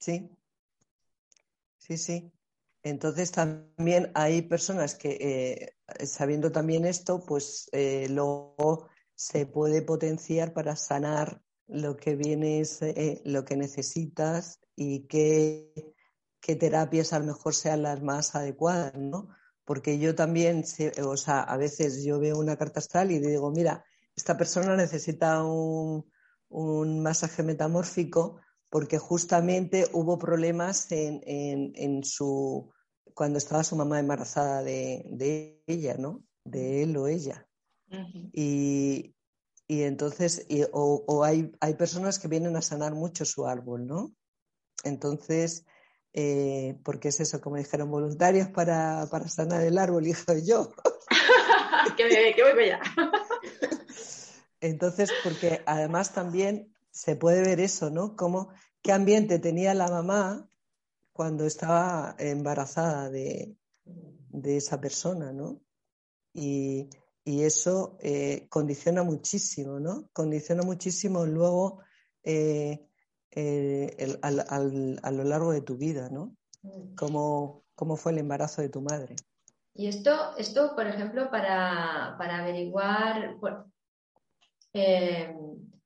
Sí, 0.05 0.29
sí, 1.79 1.97
sí. 1.97 2.31
Entonces 2.83 3.33
también 3.33 4.13
hay 4.15 4.43
personas 4.43 4.95
que, 4.97 5.17
eh, 5.99 6.07
sabiendo 6.07 6.53
también 6.53 6.85
esto, 6.85 7.25
pues 7.25 7.71
eh, 7.73 8.09
luego 8.11 8.91
se 9.15 9.47
puede 9.47 9.81
potenciar 9.81 10.53
para 10.53 10.77
sanar 10.77 11.41
lo 11.69 11.97
que 11.97 12.17
vienes, 12.17 12.83
eh, 12.83 13.23
lo 13.25 13.47
que 13.47 13.57
necesitas 13.57 14.61
y 14.77 15.07
qué, 15.07 15.73
terapias 16.43 17.15
a 17.15 17.21
lo 17.21 17.25
mejor 17.25 17.55
sean 17.55 17.83
las 17.83 18.03
más 18.03 18.35
adecuadas, 18.35 18.93
¿no? 18.97 19.29
Porque 19.65 19.99
yo 19.99 20.15
también, 20.15 20.65
o 21.03 21.17
sea, 21.17 21.41
a 21.41 21.57
veces 21.57 22.05
yo 22.05 22.21
veo 22.21 22.39
una 22.39 22.59
carta 22.59 22.81
astral 22.81 23.11
y 23.11 23.21
digo, 23.21 23.51
mira, 23.51 23.87
esta 24.15 24.37
persona 24.37 24.77
necesita 24.77 25.43
un, 25.43 26.05
un 26.51 27.03
masaje 27.03 27.43
metamórfico 27.43 28.44
porque 28.75 28.99
justamente 28.99 29.87
hubo 29.93 30.19
problemas 30.19 30.91
en, 30.91 31.23
en, 31.77 32.03
su 32.03 32.73
cuando 33.15 33.39
estaba 33.39 33.63
su 33.63 33.77
mamá 33.77 34.01
embarazada 34.01 34.65
de, 34.65 35.05
de 35.11 35.63
ella, 35.69 35.95
¿no? 35.97 36.25
De 36.45 36.83
él 36.83 36.97
o 36.97 37.07
ella. 37.07 37.47
y, 38.33 39.15
y, 39.69 39.83
entonces, 39.83 40.45
o, 40.73 41.05
o 41.07 41.23
hay, 41.23 41.53
hay, 41.61 41.75
personas 41.75 42.19
que 42.19 42.27
vienen 42.27 42.57
a 42.57 42.63
sanar 42.63 42.97
mucho 42.97 43.25
su 43.25 43.47
árbol, 43.47 43.87
¿no? 43.87 44.13
Entonces, 44.83 45.65
eh, 46.13 46.77
porque 46.85 47.11
es 47.11 47.21
eso, 47.21 47.41
como 47.41 47.59
dijeron, 47.59 47.93
voluntarios 47.93 48.49
para, 48.49 49.07
para 49.09 49.29
sanar 49.29 49.63
el 49.63 49.79
árbol, 49.79 50.09
hijo 50.09 50.35
yo. 50.45 50.69
que, 51.97 52.35
que 52.35 52.43
voy 52.43 52.65
allá. 52.65 52.81
Entonces, 54.61 55.13
porque 55.23 55.63
además 55.65 56.13
también 56.13 56.74
se 56.95 57.17
puede 57.17 57.43
ver 57.43 57.59
eso, 57.59 57.91
¿no? 57.91 58.15
Como 58.15 58.51
qué 58.81 58.93
ambiente 58.93 59.41
tenía 59.41 59.75
la 59.75 59.89
mamá 59.89 60.49
cuando 61.13 61.45
estaba 61.45 62.15
embarazada 62.19 63.11
de, 63.11 63.57
esa 64.45 64.81
persona, 64.81 65.33
¿no? 65.33 65.61
Y, 66.33 66.89
eso 67.27 67.97
eh, 68.01 68.47
condiciona 68.51 69.03
muchísimo, 69.03 69.81
¿no? 69.81 70.09
Condiciona 70.13 70.63
muchísimo 70.63 71.25
luego 71.25 71.81
eh, 72.23 72.87
eh, 73.31 74.19
a 74.23 75.11
lo 75.11 75.25
largo 75.25 75.53
de 75.53 75.63
tu 75.63 75.77
vida, 75.77 76.11
¿no? 76.11 76.37
Mm. 76.63 76.95
Cómo, 76.95 77.97
fue 77.97 78.13
el 78.13 78.19
embarazo 78.19 78.61
de 78.61 78.69
tu 78.69 78.83
madre. 78.83 79.17
Y 79.75 79.89
esto, 79.89 80.37
esto 80.37 80.75
por 80.77 80.87
ejemplo, 80.87 81.31
para, 81.31 82.15
averiguar, 82.17 83.37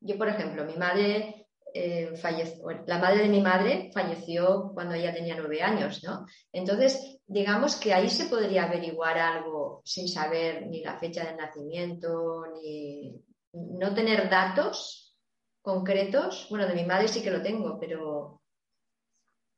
yo, 0.00 0.16
por 0.16 0.28
ejemplo, 0.28 0.64
mi 0.64 0.76
madre 0.76 1.46
eh, 1.74 2.16
falleció, 2.16 2.64
la 2.86 2.98
madre 2.98 3.22
de 3.22 3.28
mi 3.28 3.40
madre 3.40 3.90
falleció 3.92 4.70
cuando 4.74 4.94
ella 4.94 5.12
tenía 5.12 5.36
nueve 5.36 5.62
años, 5.62 6.02
¿no? 6.02 6.26
Entonces, 6.52 7.20
digamos 7.26 7.76
que 7.76 7.92
ahí 7.92 8.08
se 8.08 8.26
podría 8.26 8.64
averiguar 8.64 9.18
algo 9.18 9.82
sin 9.84 10.08
saber 10.08 10.66
ni 10.66 10.82
la 10.82 10.98
fecha 10.98 11.24
de 11.24 11.36
nacimiento, 11.36 12.46
ni 12.54 13.22
no 13.52 13.94
tener 13.94 14.30
datos 14.30 15.16
concretos. 15.60 16.46
Bueno, 16.50 16.66
de 16.66 16.74
mi 16.74 16.84
madre 16.84 17.08
sí 17.08 17.22
que 17.22 17.30
lo 17.30 17.42
tengo, 17.42 17.78
pero 17.78 18.40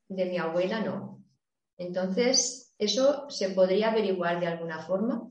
de 0.09 0.25
mi 0.25 0.39
abuela 0.39 0.81
no. 0.81 1.23
Entonces, 1.77 2.75
¿eso 2.79 3.31
se 3.31 3.51
podría 3.51 3.91
averiguar 3.91 4.41
de 4.41 4.49
alguna 4.49 4.83
forma? 4.83 5.31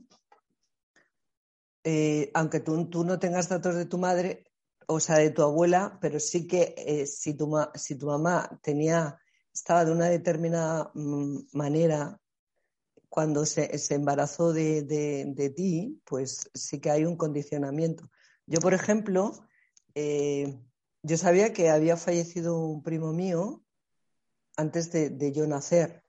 Eh, 1.84 2.30
aunque 2.34 2.60
tú, 2.60 2.88
tú, 2.88 3.04
no 3.04 3.18
tengas 3.18 3.48
datos 3.48 3.74
de 3.74 3.86
tu 3.86 3.98
madre, 3.98 4.49
o 4.90 4.98
sea, 4.98 5.18
de 5.18 5.30
tu 5.30 5.42
abuela, 5.42 5.98
pero 6.00 6.18
sí 6.18 6.48
que 6.48 6.74
eh, 6.76 7.06
si, 7.06 7.34
tu 7.34 7.48
si 7.76 7.94
tu 7.94 8.06
mamá 8.06 8.58
tenía, 8.60 9.20
estaba 9.54 9.84
de 9.84 9.92
una 9.92 10.06
determinada 10.06 10.90
mm, 10.94 11.38
manera 11.52 12.20
cuando 13.08 13.46
se, 13.46 13.70
embarazó 13.94 14.52
de, 14.52 15.52
ti, 15.56 16.02
pues 16.04 16.50
sí 16.54 16.80
que 16.80 16.90
hay 16.90 17.04
un 17.04 17.16
condicionamiento. 17.16 18.10
Yo, 18.46 18.60
por 18.60 18.74
ejemplo, 18.74 19.46
eh, 19.94 20.60
yo 21.02 21.16
sabía 21.16 21.52
que 21.52 21.70
había 21.70 21.96
fallecido 21.96 22.58
un 22.58 22.82
primo 22.82 23.12
mío 23.12 23.64
antes 24.56 24.90
de, 24.90 25.32
yo 25.32 25.46
nacer. 25.46 26.02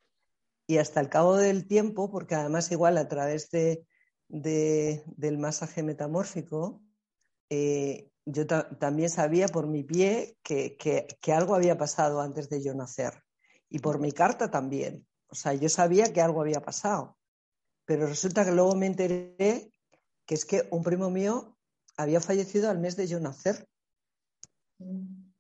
Y 0.68 0.78
hasta 0.78 1.02
el 1.02 1.10
cabo 1.10 1.38
del 1.38 1.68
tiempo, 1.68 2.10
porque 2.12 2.34
además 2.34 2.72
igual 2.72 2.98
a 2.98 3.08
través 3.08 3.52
de, 3.52 3.86
del 4.28 5.38
masaje 5.38 5.84
metamórfico, 5.84 6.82
eh, 7.50 8.11
yo 8.26 8.46
también 8.46 9.10
sabía 9.10 9.48
por 9.48 9.68
mi 9.68 9.84
pie 9.84 10.38
que, 10.44 11.08
algo 11.34 11.56
había 11.56 11.78
pasado 11.78 12.22
antes 12.22 12.50
de 12.50 12.62
yo 12.62 12.74
nacer 12.74 13.24
y 13.70 13.80
por 13.80 14.00
mi 14.00 14.12
carta 14.12 14.52
también. 14.52 15.08
O 15.28 15.36
sea, 15.36 15.54
yo 15.54 15.70
sabía 15.70 16.12
que 16.12 16.22
algo 16.22 16.42
había 16.42 16.62
pasado, 16.62 17.18
pero 17.86 18.06
resulta 18.06 18.46
que 18.46 18.52
luego 18.52 18.76
me 18.76 18.88
enteré 18.88 19.72
que 20.26 20.36
es 20.36 20.46
que 20.46 20.68
un 20.72 20.84
primo 20.84 21.10
mío 21.10 21.58
había 21.98 22.22
fallecido 22.22 22.70
al 22.70 22.80
mes 22.80 22.96
de 22.96 23.08
yo 23.08 23.20
nacer. 23.20 23.68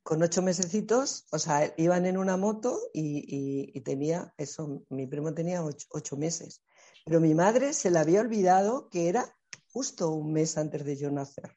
Con 0.03 0.23
ocho 0.23 0.41
mesecitos, 0.41 1.25
o 1.31 1.39
sea, 1.39 1.73
iban 1.77 2.05
en 2.05 2.17
una 2.17 2.37
moto 2.37 2.79
y, 2.93 3.79
tenía 3.81 4.33
eso, 4.37 4.83
mi 4.89 5.07
primo 5.07 5.33
tenía 5.33 5.63
ocho 5.63 6.17
meses. 6.17 6.63
Pero 7.05 7.19
mi 7.19 7.33
madre 7.33 7.73
se 7.73 7.91
le 7.91 7.99
había 7.99 8.21
olvidado 8.21 8.89
que 8.89 9.09
era 9.09 9.35
justo 9.71 10.11
un 10.11 10.33
mes 10.33 10.57
antes 10.57 10.83
de 10.83 10.95
yo 10.95 11.11
nacer. 11.11 11.51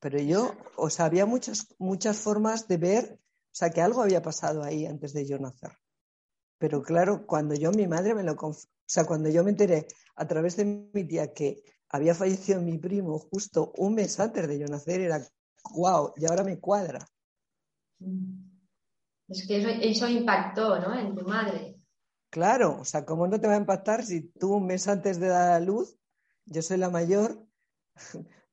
Pero 0.00 0.18
yo, 0.18 0.56
o 0.76 0.88
sea, 0.88 1.04
había 1.06 1.26
muchas, 1.26 1.74
muchas 1.78 2.18
formas 2.18 2.66
de 2.66 2.78
ver, 2.78 3.20
o 3.20 3.54
sea, 3.54 3.70
que 3.70 3.82
algo 3.82 4.02
había 4.02 4.22
pasado 4.22 4.62
ahí 4.62 4.86
antes 4.86 5.12
de 5.12 5.26
yo 5.26 5.38
nacer. 5.38 5.72
Pero 6.58 6.82
claro, 6.82 7.26
cuando 7.26 7.54
yo, 7.54 7.70
mi 7.70 7.86
madre 7.86 8.14
me 8.14 8.22
lo, 8.22 8.32
o 8.32 8.56
sea, 8.86 9.04
cuando 9.04 9.28
yo 9.28 9.44
me 9.44 9.50
enteré 9.50 9.86
a 10.16 10.26
través 10.26 10.56
de 10.56 10.64
mi 10.64 11.04
tía 11.04 11.32
que 11.32 11.62
había 11.90 12.14
fallecido 12.14 12.60
mi 12.62 12.78
primo 12.78 13.18
justo 13.18 13.72
un 13.76 13.94
mes 13.94 14.18
antes 14.20 14.48
de 14.48 14.58
yo 14.58 14.66
nacer, 14.66 15.00
era, 15.02 15.20
wow, 15.74 16.14
y 16.16 16.26
ahora 16.26 16.44
me 16.44 16.58
cuadra. 16.58 17.06
Es 19.28 19.46
que 19.46 19.58
eso, 19.58 19.68
eso 19.68 20.08
impactó, 20.08 20.78
¿no? 20.80 20.98
En 20.98 21.14
tu 21.14 21.26
madre. 21.26 21.76
Claro, 22.30 22.78
o 22.80 22.84
sea, 22.84 23.04
¿cómo 23.04 23.26
no 23.26 23.40
te 23.40 23.48
va 23.48 23.54
a 23.54 23.58
impactar 23.58 24.04
si 24.04 24.30
tú 24.30 24.54
un 24.54 24.66
mes 24.66 24.86
antes 24.88 25.18
de 25.18 25.28
dar 25.28 25.52
a 25.52 25.60
luz, 25.60 25.96
yo 26.46 26.62
soy 26.62 26.78
la 26.78 26.88
mayor, 26.88 27.44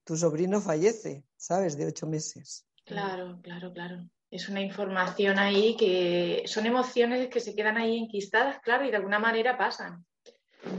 tu 0.07 0.15
sobrino 0.15 0.61
fallece, 0.61 1.25
¿sabes? 1.35 1.77
De 1.77 1.85
ocho 1.85 2.07
meses. 2.07 2.65
Claro, 2.85 3.39
claro, 3.43 3.73
claro. 3.73 4.09
Es 4.31 4.47
una 4.47 4.61
información 4.61 5.37
ahí 5.37 5.75
que 5.75 6.43
son 6.45 6.65
emociones 6.65 7.27
que 7.27 7.41
se 7.41 7.53
quedan 7.53 7.77
ahí 7.77 7.97
enquistadas, 7.97 8.59
claro, 8.61 8.85
y 8.85 8.89
de 8.89 8.95
alguna 8.95 9.19
manera 9.19 9.57
pasan. 9.57 10.05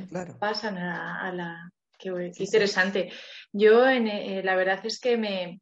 Claro. 0.08 0.38
Pasan 0.38 0.78
a, 0.78 1.30
la... 1.32 1.70
Qué, 1.98 2.32
interesante. 2.38 3.12
Yo, 3.52 3.86
eh, 3.86 4.42
la 4.42 4.56
verdad 4.56 4.80
es 4.84 4.98
que 4.98 5.18
me, 5.18 5.60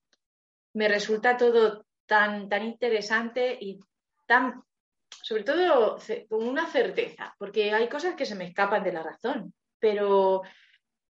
me 0.75 0.87
resulta 0.87 1.37
todo 1.37 1.87
tan, 2.07 2.49
tan 2.49 2.65
interesante 2.65 3.59
y 3.61 3.81
tan, 4.27 4.63
sobre 5.11 5.43
todo, 5.43 5.99
con 6.29 6.47
una 6.47 6.71
certeza, 6.71 7.35
porque 7.37 7.73
hay 7.73 7.89
cosas 7.89 8.15
que 8.15 8.27
se 8.27 8.37
me 8.37 8.47
escapan 8.47 8.85
de 8.85 8.93
la 8.93 9.03
razón, 9.03 9.53
pero 9.81 10.43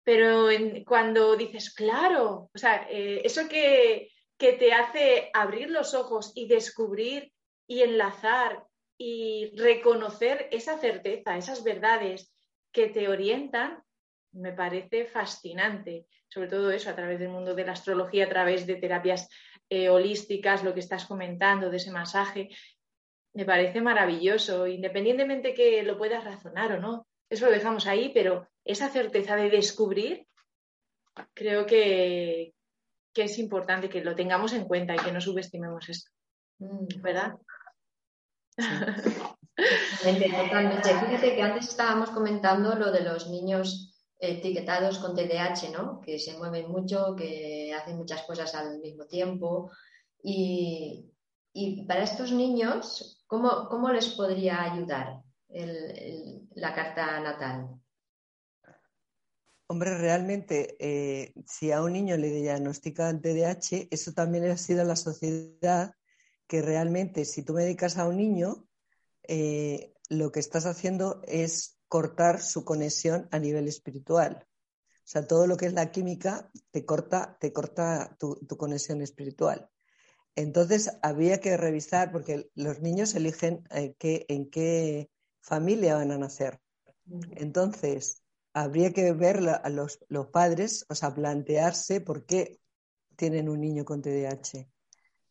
pero 0.04 0.48
cuando 0.86 1.34
dices, 1.34 1.72
claro, 1.74 2.50
o 2.54 2.58
sea, 2.58 2.86
eh, 2.90 3.22
eso 3.24 3.48
que, 3.48 4.10
te 4.36 4.74
hace 4.74 5.30
abrir 5.32 5.70
los 5.70 5.94
ojos 5.94 6.32
y 6.34 6.46
descubrir 6.46 7.32
y 7.66 7.80
enlazar 7.80 8.62
y 8.98 9.52
reconocer 9.56 10.48
esa 10.52 10.76
certeza, 10.78 11.38
esas 11.38 11.64
verdades 11.64 12.30
que 12.70 12.88
te 12.88 13.08
orientan, 13.08 13.82
me 14.32 14.52
parece 14.52 15.06
fascinante. 15.06 16.06
Sobre 16.28 16.48
todo 16.48 16.70
eso, 16.70 16.90
a 16.90 16.94
través 16.94 17.20
del 17.20 17.30
mundo 17.30 17.54
de 17.54 17.64
la 17.64 17.72
astrología, 17.72 18.26
a 18.26 18.28
través 18.28 18.66
de 18.66 18.74
terapias 18.74 19.30
eh, 19.70 19.88
holísticas, 19.88 20.62
lo 20.62 20.74
que 20.74 20.80
estás 20.80 21.06
comentando, 21.06 21.70
de 21.70 21.78
ese 21.78 21.90
masaje, 21.90 22.50
me 23.32 23.46
parece 23.46 23.80
maravilloso, 23.80 24.66
independientemente 24.66 25.54
que 25.54 25.82
lo 25.84 25.96
puedas 25.96 26.22
razonar 26.22 26.72
o 26.72 26.80
no. 26.80 27.06
Eso 27.30 27.46
lo 27.46 27.52
dejamos 27.52 27.86
ahí, 27.86 28.10
pero 28.12 28.46
esa 28.64 28.88
certeza 28.88 29.36
de 29.36 29.50
descubrir, 29.50 30.26
creo 31.32 31.66
que, 31.66 32.54
es 33.14 33.38
importante 33.38 33.88
que 33.88 34.02
lo 34.02 34.14
tengamos 34.14 34.52
en 34.52 34.64
cuenta 34.64 34.94
y 34.94 34.98
que 34.98 35.12
no 35.12 35.20
subestimemos 35.20 35.88
esto. 35.88 36.10
Mm. 36.58 36.86
¿Verdad? 37.00 37.34
Totalmente, 40.02 40.88
Fíjate 40.88 41.34
que 41.34 41.42
antes 41.42 41.68
estábamos 41.68 42.10
comentando 42.10 42.74
lo 42.74 42.90
de 42.90 43.02
los 43.02 43.28
niños 43.30 43.94
etiquetados 44.18 44.98
con 44.98 45.14
TDAH, 45.14 45.70
¿no? 45.72 46.00
Que 46.00 46.18
se 46.18 46.36
mueven 46.36 46.68
mucho, 46.68 47.14
que 47.16 47.72
hacen 47.74 47.96
muchas 47.96 48.22
cosas 48.22 48.54
al 48.54 48.80
mismo 48.80 49.06
tiempo. 49.06 49.70
Y, 50.22 51.12
y 51.52 51.84
para 51.86 52.02
estos 52.02 52.32
niños, 52.32 53.24
¿cómo, 53.26 53.90
les 53.92 54.08
podría 54.08 54.62
ayudar 54.72 55.22
la 55.48 56.74
carta 56.74 57.20
natal? 57.20 57.68
Hombre, 59.66 59.96
realmente, 59.96 60.76
eh, 60.78 61.32
si 61.46 61.72
a 61.72 61.82
un 61.82 61.94
niño 61.94 62.18
le 62.18 62.30
diagnostican 62.30 63.22
TDAH, 63.22 63.88
eso 63.90 64.12
también 64.12 64.44
ha 64.44 64.58
sido 64.58 64.84
la 64.84 64.94
sociedad 64.94 65.94
que 66.46 66.60
realmente, 66.60 67.24
si 67.24 67.42
tú 67.42 67.54
medicas 67.54 67.96
a 67.96 68.06
un 68.06 68.18
niño, 68.18 68.68
eh, 69.22 69.94
lo 70.10 70.30
que 70.32 70.40
estás 70.40 70.66
haciendo 70.66 71.22
es 71.26 71.78
cortar 71.88 72.42
su 72.42 72.64
conexión 72.64 73.26
a 73.30 73.38
nivel 73.38 73.66
espiritual. 73.66 74.46
O 74.46 75.06
sea, 75.06 75.26
todo 75.26 75.46
lo 75.46 75.56
que 75.56 75.66
es 75.66 75.72
la 75.72 75.90
química 75.90 76.50
te 76.70 76.84
corta, 76.84 77.38
te 77.40 77.52
corta 77.52 78.16
tu, 78.18 78.38
conexión 78.58 79.00
espiritual. 79.00 79.70
Entonces, 80.34 80.90
había 81.00 81.40
que 81.40 81.56
revisar, 81.56 82.12
porque 82.12 82.50
los 82.54 82.80
niños 82.80 83.14
eligen 83.14 83.64
eh, 83.70 83.94
en 84.28 84.50
qué 84.50 85.10
familia 85.40 85.94
van 85.94 86.10
a 86.10 86.18
nacer. 86.18 86.60
Entonces, 87.36 88.23
habría 88.54 88.92
que 88.92 89.12
ver 89.12 89.46
a 89.48 89.68
los, 89.68 89.98
padres, 90.32 90.86
o 90.88 90.94
sea, 90.94 91.12
plantearse 91.12 92.00
por 92.00 92.24
qué 92.24 92.60
tienen 93.16 93.48
un 93.48 93.60
niño 93.60 93.84
con 93.84 94.00
TDAH. 94.00 94.68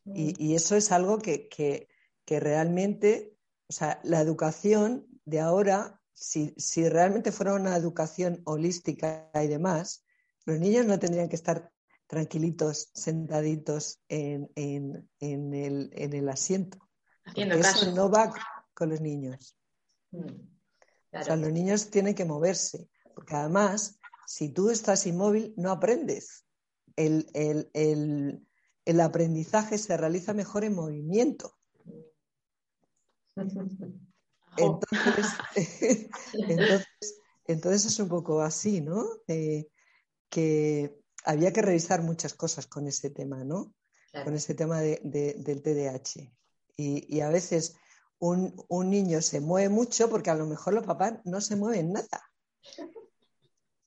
Y, 0.04 0.54
eso 0.54 0.76
es 0.76 0.92
algo 0.92 1.18
que, 1.18 1.88
realmente, 2.28 3.34
o 3.66 3.72
sea, 3.72 3.98
la 4.04 4.20
educación 4.20 5.06
de 5.24 5.40
ahora, 5.40 6.00
si, 6.12 6.52
realmente 6.88 7.32
fuera 7.32 7.54
una 7.54 7.74
educación 7.76 8.42
holística 8.44 9.30
y 9.34 9.48
demás, 9.48 10.04
los 10.44 10.60
niños 10.60 10.84
no 10.84 10.98
tendrían 10.98 11.30
que 11.30 11.36
estar 11.36 11.72
tranquilitos, 12.06 12.90
sentaditos 12.92 14.00
en, 14.08 14.50
el, 15.18 16.28
asiento. 16.28 16.78
eso 17.34 17.92
no 17.92 18.10
va 18.10 18.34
con 18.74 18.90
los 18.90 19.00
niños. 19.00 19.56
Mm, 20.10 20.26
o 21.12 21.22
sea, 21.22 21.36
los 21.36 21.50
niños 21.50 21.90
tienen 21.90 22.14
que 22.14 22.26
moverse. 22.26 22.90
Porque 23.14 23.34
además, 23.34 23.98
si 24.26 24.48
tú 24.48 24.70
estás 24.70 25.06
inmóvil, 25.06 25.54
no 25.56 25.70
aprendes. 25.70 26.44
El, 26.96 27.26
aprendizaje 29.00 29.78
se 29.78 29.96
realiza 29.96 30.34
mejor 30.34 30.64
en 30.64 30.74
movimiento. 30.74 31.56
Entonces, 37.46 37.86
es 37.86 37.98
un 37.98 38.08
poco 38.08 38.40
así, 38.40 38.80
¿no? 38.80 39.04
Eh, 39.26 39.68
que 40.28 41.00
había 41.24 41.52
que 41.52 41.62
revisar 41.62 42.02
muchas 42.02 42.34
cosas 42.34 42.66
con 42.66 42.86
ese 42.86 43.10
tema, 43.10 43.44
¿no? 43.44 43.74
Con 44.24 44.34
ese 44.34 44.54
tema 44.54 44.80
del 44.80 45.62
TDAH. 45.62 46.32
Y, 46.76 47.20
a 47.20 47.28
veces 47.30 47.74
un, 48.18 48.54
un, 48.68 48.90
niño 48.90 49.20
se 49.22 49.40
mueve 49.40 49.68
mucho 49.68 50.08
porque 50.08 50.30
a 50.30 50.36
lo 50.36 50.46
mejor 50.46 50.74
los 50.74 50.86
papás 50.86 51.14
no 51.24 51.40
se 51.40 51.56
mueven 51.56 51.92
nada. 51.92 52.30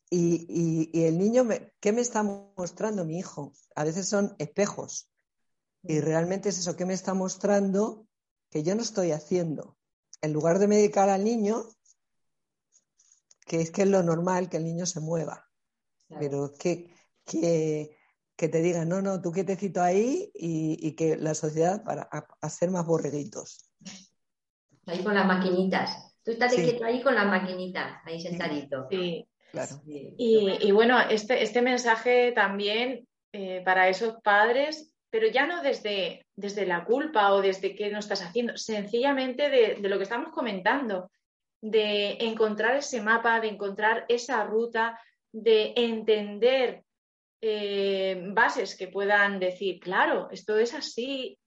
Y, 0.10 0.90
el 1.06 1.18
niño, 1.18 1.48
¿qué 1.80 1.92
me 1.92 2.02
está 2.02 2.24
mostrando 2.24 3.04
mi 3.04 3.20
hijo? 3.20 3.54
A 3.76 3.84
veces 3.84 4.08
son 4.08 4.36
espejos. 4.40 5.10
Y 5.84 6.00
realmente 6.00 6.50
es 6.50 6.60
eso, 6.60 6.76
¿qué 6.76 6.86
me 6.86 6.94
está 6.94 7.14
mostrando 7.14 8.08
que 8.50 8.64
yo 8.64 8.76
no 8.76 8.82
estoy 8.82 9.12
haciendo? 9.12 9.78
En 10.22 10.34
lugar 10.34 10.60
de 10.60 10.68
medicar 10.68 11.10
al 11.10 11.24
niño, 11.24 11.66
que 13.46 13.62
es 13.62 13.72
que 13.72 13.84
es 13.84 13.88
lo 13.88 14.04
normal 14.04 14.50
que 14.50 14.58
el 14.58 14.66
niño 14.66 14.86
se 14.86 15.00
mueva. 15.00 15.46
Pero 16.20 16.54
que, 16.58 16.90
que, 17.26 17.98
te 18.36 18.62
digan, 18.62 18.88
no, 18.88 19.02
no, 19.02 19.22
tú 19.22 19.32
quietecito 19.32 19.82
ahí 19.82 20.32
y, 20.34 20.94
que 20.96 21.18
la 21.18 21.36
sociedad 21.36 21.84
para 21.84 22.10
hacer 22.42 22.72
más 22.72 22.86
borreguitos. 22.86 23.70
Ahí 24.86 25.04
con 25.04 25.14
las 25.14 25.28
maquinitas. 25.28 26.16
Tú 26.24 26.32
estás 26.32 26.54
quieto 26.54 26.84
ahí 26.86 27.04
con 27.04 27.16
las 27.16 27.28
maquinitas, 27.28 28.02
ahí 28.06 28.22
sentadito. 28.22 28.88
Sí, 28.90 29.28
y, 30.18 30.72
bueno, 30.72 31.00
este, 31.00 31.42
este 31.42 31.62
mensaje 31.62 32.32
también 32.32 33.08
eh, 33.32 33.62
para 33.64 33.90
esos 33.90 34.22
padres, 34.22 34.94
pero 35.10 35.28
ya 35.28 35.48
no 35.48 35.62
desde, 35.62 36.26
desde 36.36 36.66
la 36.66 36.84
culpa 36.84 37.34
o 37.34 37.42
desde 37.42 37.76
qué 37.76 37.90
no 37.90 38.00
estás 38.00 38.22
haciendo, 38.22 38.58
sencillamente 38.58 39.50
de, 39.50 39.78
lo 39.88 39.98
que 39.98 40.04
estamos 40.04 40.32
comentando, 40.32 41.10
de 41.62 42.18
encontrar 42.20 42.76
ese 42.76 43.02
mapa, 43.02 43.40
de 43.40 43.48
encontrar 43.48 44.06
esa 44.10 44.44
ruta, 44.44 45.00
de 45.32 45.74
entender 45.76 46.84
eh, 47.42 48.22
bases 48.30 48.76
que 48.76 48.88
puedan 48.88 49.40
decir, 49.40 49.80
claro, 49.80 50.30
esto 50.32 50.58
es 50.58 50.74
así, 50.74 51.38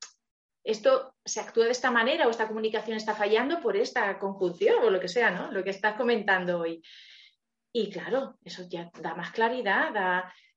esto 0.65 1.15
se 1.25 1.41
actúa 1.41 1.65
de 1.67 1.73
esta 1.73 1.91
manera 1.91 2.27
o 2.27 2.31
esta 2.31 2.49
comunicación 2.49 2.97
está 2.97 3.15
fallando 3.15 3.61
por 3.61 3.77
esta 3.77 4.19
conjunción 4.19 4.83
o 4.83 4.91
lo 4.91 5.01
que 5.01 5.09
sea, 5.09 5.31
¿no? 5.31 5.51
Lo 5.51 5.65
que 5.65 5.71
estás 5.71 5.97
comentando 5.97 6.61
hoy. 6.61 6.83
Y 7.73 7.91
claro, 7.91 8.37
eso 8.45 8.65
ya 8.69 8.91
da 9.01 9.15
más 9.15 9.31
claridad, 9.31 9.93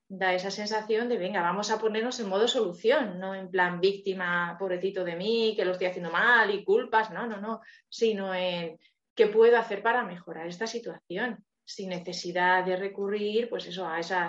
da, 0.10 0.34
esa 0.34 0.52
sensación 0.52 1.10
de, 1.10 1.18
venga, 1.18 1.42
vamos 1.42 1.72
a 1.72 1.80
ponernos 1.80 2.20
en 2.20 2.30
modo 2.30 2.48
solución, 2.48 3.20
no 3.20 3.34
en 3.34 3.50
plan 3.50 3.80
víctima, 3.80 4.56
pobrecito 4.60 5.04
de 5.04 5.16
mí, 5.16 5.54
que 5.56 5.66
lo 5.66 5.72
estoy 5.72 5.88
haciendo 5.88 6.12
mal 6.12 6.54
y 6.54 6.64
culpas, 6.64 7.12
no, 7.12 7.26
no, 7.26 7.38
no, 7.38 7.62
sino 7.90 8.34
en 8.34 8.78
qué 9.16 9.28
puedo 9.28 9.58
hacer 9.58 9.82
para 9.82 10.04
mejorar 10.04 10.48
esta 10.48 10.68
situación, 10.68 11.44
sin 11.64 11.90
necesidad 11.90 12.64
de 12.64 12.76
recurrir, 12.76 13.50
pues 13.50 13.66
eso, 13.68 13.88
a 13.88 14.00
esa 14.00 14.28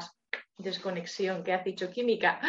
desconexión 0.57 1.43
que 1.43 1.53
ha 1.53 1.63
dicho 1.63 1.91
química, 1.91 2.41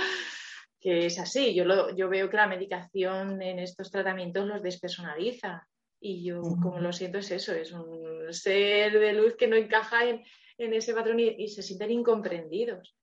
que 0.80 1.08
es 1.08 1.20
así. 1.20 1.54
Yo, 1.54 1.66
lo, 1.66 1.96
yo 1.96 2.08
veo 2.10 2.30
que 2.30 2.38
la 2.38 2.48
medicación 2.48 3.42
en 3.42 3.60
estos 3.60 3.90
tratamientos 3.90 4.46
los 4.46 4.62
despersonaliza 4.62 5.68
y 6.00 6.24
yo, 6.24 6.42
como 6.42 6.80
lo 6.80 6.94
siento, 6.94 7.18
es 7.18 7.32
eso, 7.32 7.54
es 7.54 7.72
un 7.72 8.32
ser 8.32 9.00
de 9.00 9.14
luz 9.14 9.36
que 9.36 9.48
no 9.48 9.56
encaja 9.56 10.06
en, 10.06 10.24
ese 10.58 10.94
patrón 10.94 11.20
y, 11.20 11.48
se 11.48 11.62
sienten 11.62 11.92
incomprendidos. 11.92 12.96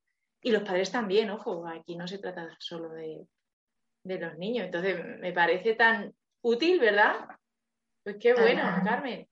Y 0.43 0.51
los 0.51 0.63
padres 0.63 0.91
también, 0.91 1.31
ojo, 1.31 1.67
aquí 1.67 1.97
no 1.97 2.07
se 2.07 2.19
trata 2.19 2.57
solo 2.59 2.91
de, 2.91 3.27
los 4.05 4.39
niños. 4.39 4.67
Entonces, 4.67 4.99
me 5.21 5.33
parece 5.33 5.75
tan 5.75 6.13
útil, 6.43 6.81
¿verdad? 6.81 7.27
Pues 8.03 8.17
qué 8.21 8.35
bueno, 8.35 8.63
Carmen. 8.85 9.29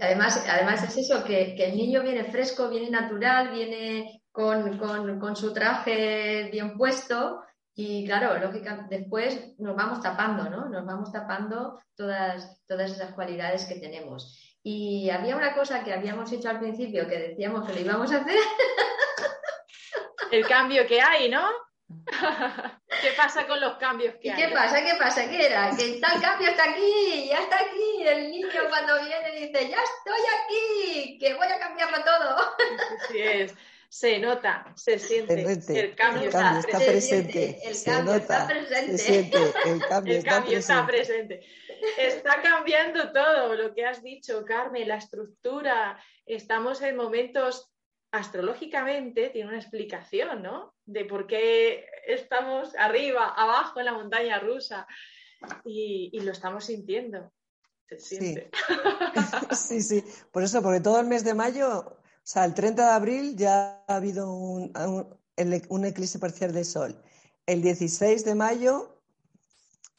Además, 0.00 0.44
además 0.48 0.82
es 0.84 0.96
eso, 0.96 1.24
que, 1.24 1.54
el 1.54 1.76
niño 1.76 2.02
viene 2.02 2.24
fresco, 2.24 2.68
viene 2.68 2.90
natural, 2.90 3.50
viene 3.50 4.22
con, 4.30 4.78
con 4.78 5.36
su 5.36 5.52
traje 5.52 6.48
bien 6.50 6.76
puesto 6.76 7.42
y 7.74 8.06
claro, 8.06 8.38
lógica, 8.38 8.86
después 8.90 9.58
nos 9.58 9.74
vamos 9.74 10.02
tapando, 10.02 10.50
¿no? 10.50 10.68
Nos 10.68 10.84
vamos 10.84 11.10
tapando 11.10 11.80
todas, 11.96 12.62
todas 12.66 12.90
esas 12.90 13.14
cualidades 13.14 13.64
que 13.64 13.76
tenemos. 13.76 14.38
Y 14.62 15.08
había 15.10 15.36
una 15.36 15.54
cosa 15.54 15.82
que 15.82 15.92
habíamos 15.92 16.30
hecho 16.32 16.50
al 16.50 16.60
principio 16.60 17.08
que 17.08 17.18
decíamos 17.18 17.66
que 17.66 17.74
lo 17.74 17.80
íbamos 17.80 18.12
a 18.12 18.18
hacer. 18.18 18.36
El 20.30 20.46
cambio 20.46 20.86
que 20.86 21.00
hay, 21.00 21.30
¿no? 21.30 21.48
¿Qué 23.02 23.12
pasa 23.16 23.46
con 23.46 23.60
los 23.60 23.76
cambios 23.76 24.14
que 24.16 24.28
¿Y 24.28 24.30
hay? 24.30 24.42
¿Qué 24.42 24.48
pasa? 24.54 24.84
¿Qué 24.84 24.94
pasa? 24.98 25.28
¿Qué 25.28 25.46
era? 25.46 25.70
Que 25.76 25.98
tal 26.00 26.20
cambio 26.20 26.50
está 26.50 26.70
aquí, 26.70 27.28
ya 27.28 27.38
está 27.38 27.56
aquí. 27.56 28.02
El 28.06 28.30
niño 28.30 28.48
cuando 28.68 29.02
viene 29.02 29.32
dice, 29.32 29.68
ya 29.68 29.78
estoy 29.82 30.20
aquí, 30.44 31.18
que 31.18 31.34
voy 31.34 31.48
a 31.48 31.58
cambiarlo 31.58 31.98
todo. 32.04 32.54
Sí, 33.10 33.18
es 33.18 33.54
se 33.92 34.18
nota, 34.18 34.72
se 34.74 34.98
siente. 34.98 35.34
el 35.34 35.94
cambio, 35.94 36.30
está, 36.30 36.62
presente. 36.62 37.60
El 37.62 37.84
cambio 37.84 38.14
está 38.14 38.46
presente. 38.46 38.96
Se 38.96 39.04
siente, 39.04 39.36
el 39.66 39.84
cambio, 40.24 40.56
está, 40.56 40.86
presente. 40.86 41.46
está 41.98 42.40
cambiando 42.40 43.12
todo 43.12 43.54
lo 43.54 43.74
que 43.74 43.84
has 43.84 44.02
dicho, 44.02 44.46
Carmen, 44.46 44.88
la 44.88 44.96
estructura. 44.96 46.02
Estamos 46.24 46.80
en 46.80 46.96
momentos 46.96 47.70
astrológicamente, 48.12 49.28
tiene 49.28 49.50
una 49.50 49.60
explicación, 49.60 50.42
¿no? 50.42 50.74
De 50.86 51.04
por 51.04 51.26
qué 51.26 51.84
estamos 52.06 52.74
arriba, 52.76 53.28
abajo 53.28 53.78
en 53.78 53.84
la 53.84 53.92
montaña 53.92 54.38
rusa 54.38 54.86
y, 55.66 56.18
lo 56.18 56.32
estamos 56.32 56.64
sintiendo. 56.64 57.30
Se 57.90 58.00
siente. 58.00 58.50
sí, 59.54 59.82
sí. 59.82 60.02
Por 60.30 60.44
eso, 60.44 60.62
porque 60.62 60.80
todo 60.80 60.98
el 60.98 61.08
mes 61.08 61.24
de 61.24 61.34
mayo 61.34 61.98
sea, 62.24 62.44
el 62.44 62.54
30 62.54 62.84
de 62.84 62.90
abril 62.90 63.36
ya 63.36 63.84
ha 63.86 63.96
habido 63.96 64.32
un, 64.32 64.72
eclipse 65.36 66.18
parcial 66.18 66.52
de 66.52 66.64
sol. 66.64 67.02
El 67.46 67.62
16 67.62 68.24
de 68.24 68.34
mayo 68.34 69.00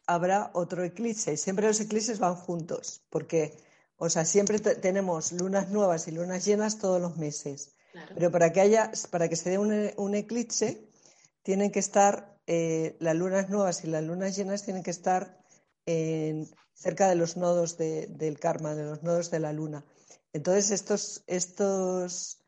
habrá 0.08 0.52
otro 0.54 0.84
eclipse. 0.84 1.38
Siempre 1.38 1.68
los 1.68 1.80
eclipses 1.80 2.20
van 2.20 2.36
juntos, 2.36 3.02
porque, 3.10 3.58
o 3.98 4.10
sea, 4.10 4.26
siempre 4.26 4.60
tenemos 4.60 5.32
lunas 5.34 5.70
nuevas 5.70 6.08
y 6.08 6.12
lunas 6.12 6.46
llenas 6.46 6.80
todos 6.80 7.02
los 7.02 7.18
meses. 7.18 7.74
Pero 8.16 8.32
para 8.32 8.52
que 8.52 8.62
haya, 8.62 8.92
para 9.12 9.30
que 9.30 9.36
se 9.36 9.52
dé 9.52 9.58
un, 9.58 10.16
eclipse, 10.16 10.90
tienen 11.44 11.72
que 11.72 11.80
estar 11.80 12.40
eh, 12.48 12.96
las 13.00 13.16
lunas 13.16 13.50
nuevas 13.50 13.84
y 13.84 13.88
las 13.88 14.04
lunas 14.04 14.36
llenas 14.36 14.64
tienen 14.64 14.82
que 14.82 14.92
estar 14.92 15.44
cerca 16.74 17.10
de 17.10 17.16
los 17.16 17.38
nodos 17.38 17.78
del 17.78 18.40
karma, 18.40 18.76
de 18.76 18.86
los 18.86 19.04
nodos 19.04 19.30
de 19.30 19.40
la 19.40 19.54
luna. 19.54 19.84
Entonces, 20.34 20.72
estos, 20.72 21.24
estos, 21.28 22.40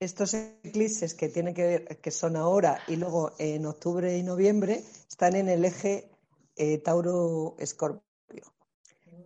estos 0.00 0.34
eclipses 0.34 1.14
que 1.14 1.28
tienen 1.28 1.54
que 1.54 1.66
ver, 1.66 2.00
que 2.00 2.10
son 2.10 2.36
ahora 2.36 2.80
y 2.88 2.96
luego 2.96 3.32
en 3.38 3.66
octubre 3.66 4.16
y 4.18 4.22
noviembre, 4.22 4.84
están 5.08 5.36
en 5.36 5.48
el 5.48 5.64
eje 5.64 6.10
eh, 6.56 6.78
Tauro 6.78 7.56
Escorpio. 7.58 8.02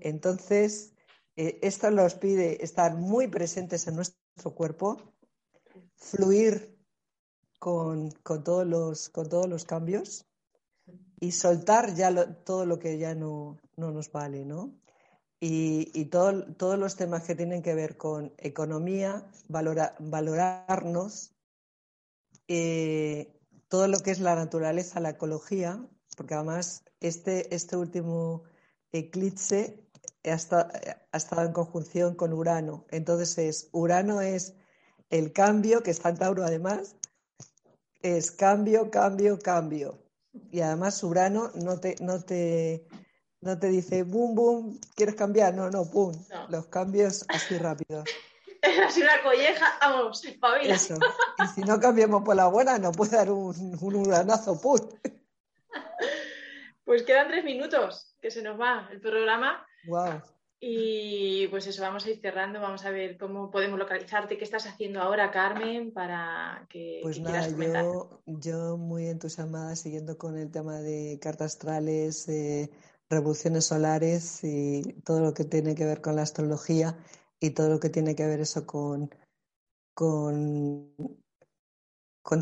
Entonces, 0.00 0.92
eh, 1.36 1.58
esto 1.62 1.90
nos 1.90 2.14
pide 2.14 2.62
estar 2.62 2.94
muy 2.94 3.26
presentes 3.26 3.86
en 3.88 3.96
nuestro 3.96 4.54
cuerpo, 4.54 5.14
fluir 5.96 6.78
con, 7.58 8.12
todos, 8.44 8.66
los, 8.66 9.08
con 9.08 9.28
todos 9.28 9.48
los 9.48 9.64
cambios 9.64 10.26
y 11.18 11.32
soltar 11.32 11.94
ya 11.94 12.34
todo 12.44 12.66
lo 12.66 12.78
que 12.78 12.98
ya 12.98 13.14
no, 13.14 13.58
nos 13.76 14.12
vale, 14.12 14.44
¿no? 14.44 14.74
Y, 15.46 16.06
todos 16.06 16.78
los 16.78 16.96
temas 16.96 17.24
que 17.24 17.34
tienen 17.34 17.60
que 17.60 17.74
ver 17.74 17.98
con 17.98 18.32
economía, 18.38 19.26
valorarnos, 19.48 21.34
eh, 22.48 23.38
todo 23.68 23.86
lo 23.86 23.98
que 23.98 24.10
es 24.12 24.20
la 24.20 24.36
naturaleza, 24.36 25.00
la 25.00 25.10
ecología, 25.10 25.86
porque 26.16 26.32
además 26.32 26.84
este, 27.00 27.54
este 27.54 27.76
último 27.76 28.44
eclipse 28.90 29.86
ha 30.24 30.32
estado, 30.32 31.42
en 31.42 31.52
conjunción 31.52 32.14
con 32.14 32.32
Urano. 32.32 32.86
Entonces 32.90 33.36
es, 33.36 33.68
Urano 33.72 34.22
es 34.22 34.54
el 35.10 35.34
cambio, 35.34 35.82
que 35.82 35.90
está 35.90 36.08
en 36.08 36.16
Tauro 36.16 36.42
además, 36.42 36.96
es 38.00 38.30
cambio, 38.30 38.90
cambio, 38.90 39.38
cambio. 39.38 39.98
Y 40.50 40.60
además 40.60 41.04
Urano 41.04 41.50
no 41.54 41.78
te, 41.80 41.96
no 42.00 42.22
te, 42.22 42.86
no 43.44 43.58
te 43.58 43.68
dice, 43.68 44.02
boom, 44.02 44.34
boom, 44.34 44.80
¿quieres 44.96 45.14
cambiar? 45.14 45.54
No, 45.54 45.70
no, 45.70 45.84
pum. 45.84 46.12
Los 46.48 46.66
cambios 46.66 47.24
así 47.28 47.58
rápidos. 47.58 48.04
Es 48.64 48.78
así 48.80 49.02
una 49.02 49.22
colleja, 49.22 49.76
vamos, 49.78 50.22
pavila. 50.40 50.74
Eso. 50.74 50.94
Y 51.38 51.46
si 51.48 51.60
no 51.60 51.78
cambiamos 51.78 52.22
por 52.24 52.34
la 52.34 52.46
buena, 52.46 52.78
no 52.78 52.92
puede 52.92 53.14
dar 53.14 53.30
un, 53.30 53.76
un 53.78 53.94
uranazo, 53.94 54.58
pum. 54.58 54.78
Pues 56.82 57.02
quedan 57.02 57.28
tres 57.28 57.44
minutos 57.44 58.16
que 58.22 58.30
se 58.30 58.40
nos 58.40 58.58
va 58.58 58.88
el 58.90 59.02
programa. 59.02 59.66
Wow. 59.86 60.22
Y 60.60 61.46
pues 61.48 61.66
eso, 61.66 61.82
vamos 61.82 62.06
a 62.06 62.10
ir 62.10 62.20
cerrando, 62.22 62.58
vamos 62.58 62.86
a 62.86 62.90
ver 62.90 63.18
cómo 63.18 63.50
podemos 63.50 63.78
localizarte, 63.78 64.38
qué 64.38 64.44
estás 64.44 64.66
haciendo 64.66 65.02
ahora, 65.02 65.30
Carmen, 65.30 65.92
para 65.92 66.66
que, 66.70 67.00
pues 67.02 67.20
nada, 67.20 67.46
Yo, 67.48 68.22
yo 68.24 68.78
muy 68.78 69.08
entusiasmada 69.08 69.76
siguiendo 69.76 70.16
con 70.16 70.38
el 70.38 70.50
tema 70.50 70.80
de 70.80 71.18
cartas 71.20 71.52
astrales, 71.52 72.26
revoluciones 73.14 73.66
solares 73.66 74.44
y 74.44 74.82
todo 75.04 75.20
lo 75.20 75.34
que 75.34 75.44
tiene 75.44 75.74
que 75.74 75.86
ver 75.86 76.00
con 76.00 76.16
la 76.16 76.22
astrología 76.22 76.98
y 77.40 77.50
todo 77.50 77.68
lo 77.68 77.80
que 77.80 77.90
tiene 77.90 78.14
que 78.14 78.26
ver 78.26 78.40
eso 78.40 78.66
con, 78.66 79.10
con 79.94 80.94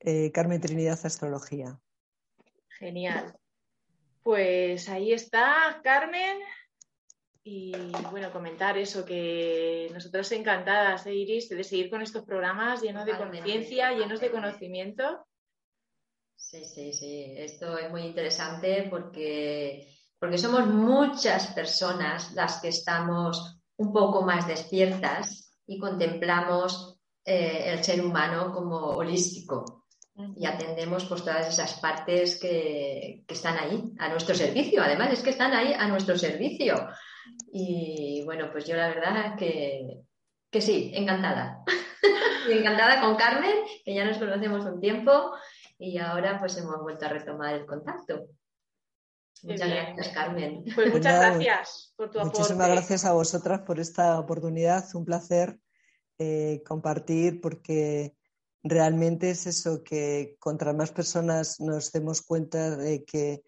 eh, 0.00 0.32
Carmen 0.32 0.60
Trinidad 0.60 0.98
Astrología. 1.04 1.80
Genial. 2.80 3.38
Pues 4.24 4.88
ahí 4.88 5.12
está, 5.12 5.80
Carmen. 5.84 6.38
Y 7.44 7.72
bueno, 8.10 8.32
comentar 8.32 8.76
eso, 8.76 9.04
que 9.04 9.88
nosotros 9.94 10.30
encantadas, 10.32 11.06
¿eh, 11.06 11.14
Iris, 11.14 11.48
de 11.48 11.62
seguir 11.62 11.88
con 11.88 12.02
estos 12.02 12.24
programas 12.24 12.82
llenos 12.82 13.06
de 13.06 13.16
conciencia, 13.16 13.92
llenos 13.92 14.20
de 14.20 14.30
conocimiento. 14.32 15.24
Sí, 16.40 16.64
sí, 16.64 16.92
sí. 16.92 17.34
Esto 17.36 17.76
es 17.78 17.90
muy 17.90 18.02
interesante 18.02 18.88
porque, 18.90 19.86
porque 20.18 20.38
somos 20.38 20.66
muchas 20.66 21.48
personas 21.48 22.32
las 22.32 22.60
que 22.60 22.68
estamos 22.68 23.60
un 23.76 23.92
poco 23.92 24.22
más 24.22 24.48
despiertas 24.48 25.54
y 25.66 25.78
contemplamos 25.78 26.98
eh, 27.24 27.64
el 27.66 27.84
ser 27.84 28.04
humano 28.04 28.52
como 28.52 28.78
holístico 28.78 29.84
y 30.36 30.44
atendemos 30.46 31.04
pues 31.04 31.22
todas 31.22 31.48
esas 31.48 31.78
partes 31.80 32.38
que, 32.38 33.24
están 33.28 33.58
ahí 33.58 33.92
a 33.98 34.08
nuestro 34.08 34.34
servicio. 34.34 34.82
Además 34.82 35.12
es 35.12 35.22
que 35.22 35.30
están 35.30 35.52
ahí 35.52 35.72
a 35.72 35.86
nuestro 35.88 36.18
servicio. 36.18 36.88
Y 37.52 38.22
bueno, 38.24 38.50
pues 38.50 38.66
yo 38.66 38.76
la 38.76 38.88
verdad 38.88 39.36
que, 39.36 40.00
que 40.50 40.60
sí, 40.60 40.90
encantada. 40.94 41.62
encantada 42.50 43.00
con 43.00 43.16
Carmen, 43.16 43.54
que 43.84 43.94
ya 43.94 44.04
nos 44.04 44.18
conocemos 44.18 44.64
un 44.64 44.80
tiempo 44.80 45.32
y 45.80 45.96
ahora 45.98 46.38
pues 46.38 46.56
hemos 46.58 46.80
vuelto 46.82 47.06
a 47.06 47.08
retomar 47.08 47.54
el 47.54 47.66
contacto. 47.66 48.28
Muchas 49.42 49.70
gracias, 49.70 50.08
Carmen. 50.08 50.62
Pues 50.74 50.92
muchas 50.92 51.18
gracias 51.18 51.94
por 51.96 52.10
tu 52.10 52.20
aporte. 52.20 52.38
Muchísimas 52.38 52.68
gracias 52.68 53.04
a 53.06 53.12
vosotras 53.12 53.62
por 53.62 53.80
esta 53.80 54.20
oportunidad. 54.20 54.84
Un 54.94 55.06
placer 55.06 55.58
eh, 56.18 56.62
compartir 56.66 57.40
porque 57.40 58.14
realmente 58.62 59.30
es 59.30 59.46
eso, 59.46 59.82
que 59.82 60.36
contra 60.38 60.74
más 60.74 60.92
personas 60.92 61.58
nos 61.60 61.90
demos 61.92 62.20
cuenta 62.20 62.76
de 62.76 63.02
que, 63.06 63.42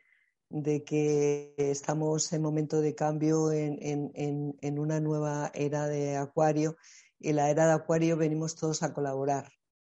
de 0.49 0.85
que 0.85 1.53
estamos 1.59 2.33
en 2.33 2.40
momento 2.40 2.81
de 2.81 2.95
cambio 2.95 3.53
en, 3.53 3.79
en, 4.14 4.79
una 4.79 5.01
nueva 5.01 5.51
era 5.53 5.87
de 5.87 6.16
Acuario 6.16 6.77
y 7.18 7.35
la 7.35 7.51
era 7.51 7.66
de 7.66 7.73
Acuario 7.75 8.16
venimos 8.16 8.57
todos 8.57 8.83
a 8.83 8.95
colaborar. 8.95 9.53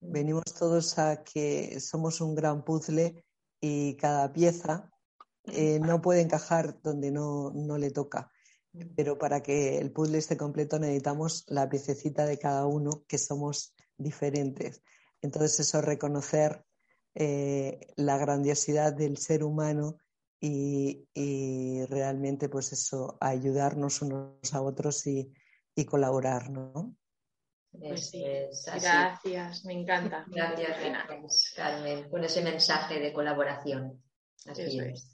Venimos 0.07 0.45
todos 0.57 0.97
a 0.97 1.23
que 1.23 1.79
somos 1.79 2.21
un 2.21 2.35
gran 2.35 2.63
puzzle 2.63 3.23
y 3.59 3.95
cada 3.95 4.31
pieza 4.31 4.91
eh, 5.45 5.79
no 5.79 6.01
puede 6.01 6.21
encajar 6.21 6.81
donde 6.81 7.11
no, 7.11 7.51
no 7.51 7.77
le 7.77 7.91
toca. 7.91 8.31
Pero 8.95 9.17
para 9.17 9.41
que 9.41 9.77
el 9.77 9.91
puzzle 9.91 10.17
esté 10.17 10.37
completo 10.37 10.79
necesitamos 10.79 11.45
la 11.47 11.69
piececita 11.69 12.25
de 12.25 12.37
cada 12.37 12.65
uno, 12.65 13.03
que 13.07 13.17
somos 13.17 13.73
diferentes. 13.97 14.81
Entonces 15.21 15.61
eso, 15.61 15.81
reconocer 15.81 16.65
eh, 17.15 17.79
la 17.95 18.17
grandiosidad 18.17 18.93
del 18.93 19.17
ser 19.17 19.43
humano 19.43 19.97
y, 20.41 21.07
realmente 21.89 22.49
pues 22.49 22.73
eso, 22.73 23.17
ayudarnos 23.19 24.01
unos 24.01 24.53
a 24.53 24.61
otros 24.61 25.07
y, 25.07 25.33
colaborar, 25.87 26.51
¿no? 26.51 26.95
Pues 27.79 28.09
sí, 28.09 28.23
gracias, 28.65 29.65
me 29.65 29.73
encanta. 29.73 30.25
Gracias, 30.27 31.53
Carmen, 31.55 32.09
por 32.09 32.23
ese 32.23 32.41
mensaje 32.41 32.99
de 32.99 33.13
colaboración. 33.13 34.01
Así 34.45 34.79
es. 34.79 35.11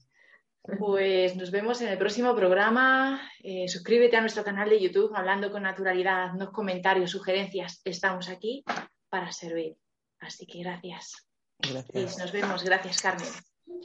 Pues 0.78 1.36
nos 1.36 1.50
vemos 1.50 1.82
en 1.82 1.88
el 1.88 1.98
próximo 1.98 2.36
programa. 2.36 3.22
Eh, 3.42 3.68
suscríbete 3.68 4.18
a 4.18 4.22
nuestro 4.22 4.44
canal 4.44 4.70
de 4.70 4.80
YouTube, 4.80 5.12
hablando 5.16 5.52
con 5.52 5.64
naturalidad, 5.64 6.34
nos 6.34 6.52
comentarios, 6.52 7.10
sugerencias. 7.10 7.82
Estamos 7.84 8.30
aquí 8.30 8.64
para 9.10 9.32
servir. 9.32 9.76
Así 10.20 10.46
que 10.46 10.60
gracias. 10.60 11.28
Gracias. 11.58 12.18
Y 12.18 12.22
nos 12.22 12.32
vemos. 12.32 12.64
Gracias, 12.64 13.02
Carmen. 13.02 13.28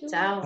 Chao. 0.08 0.42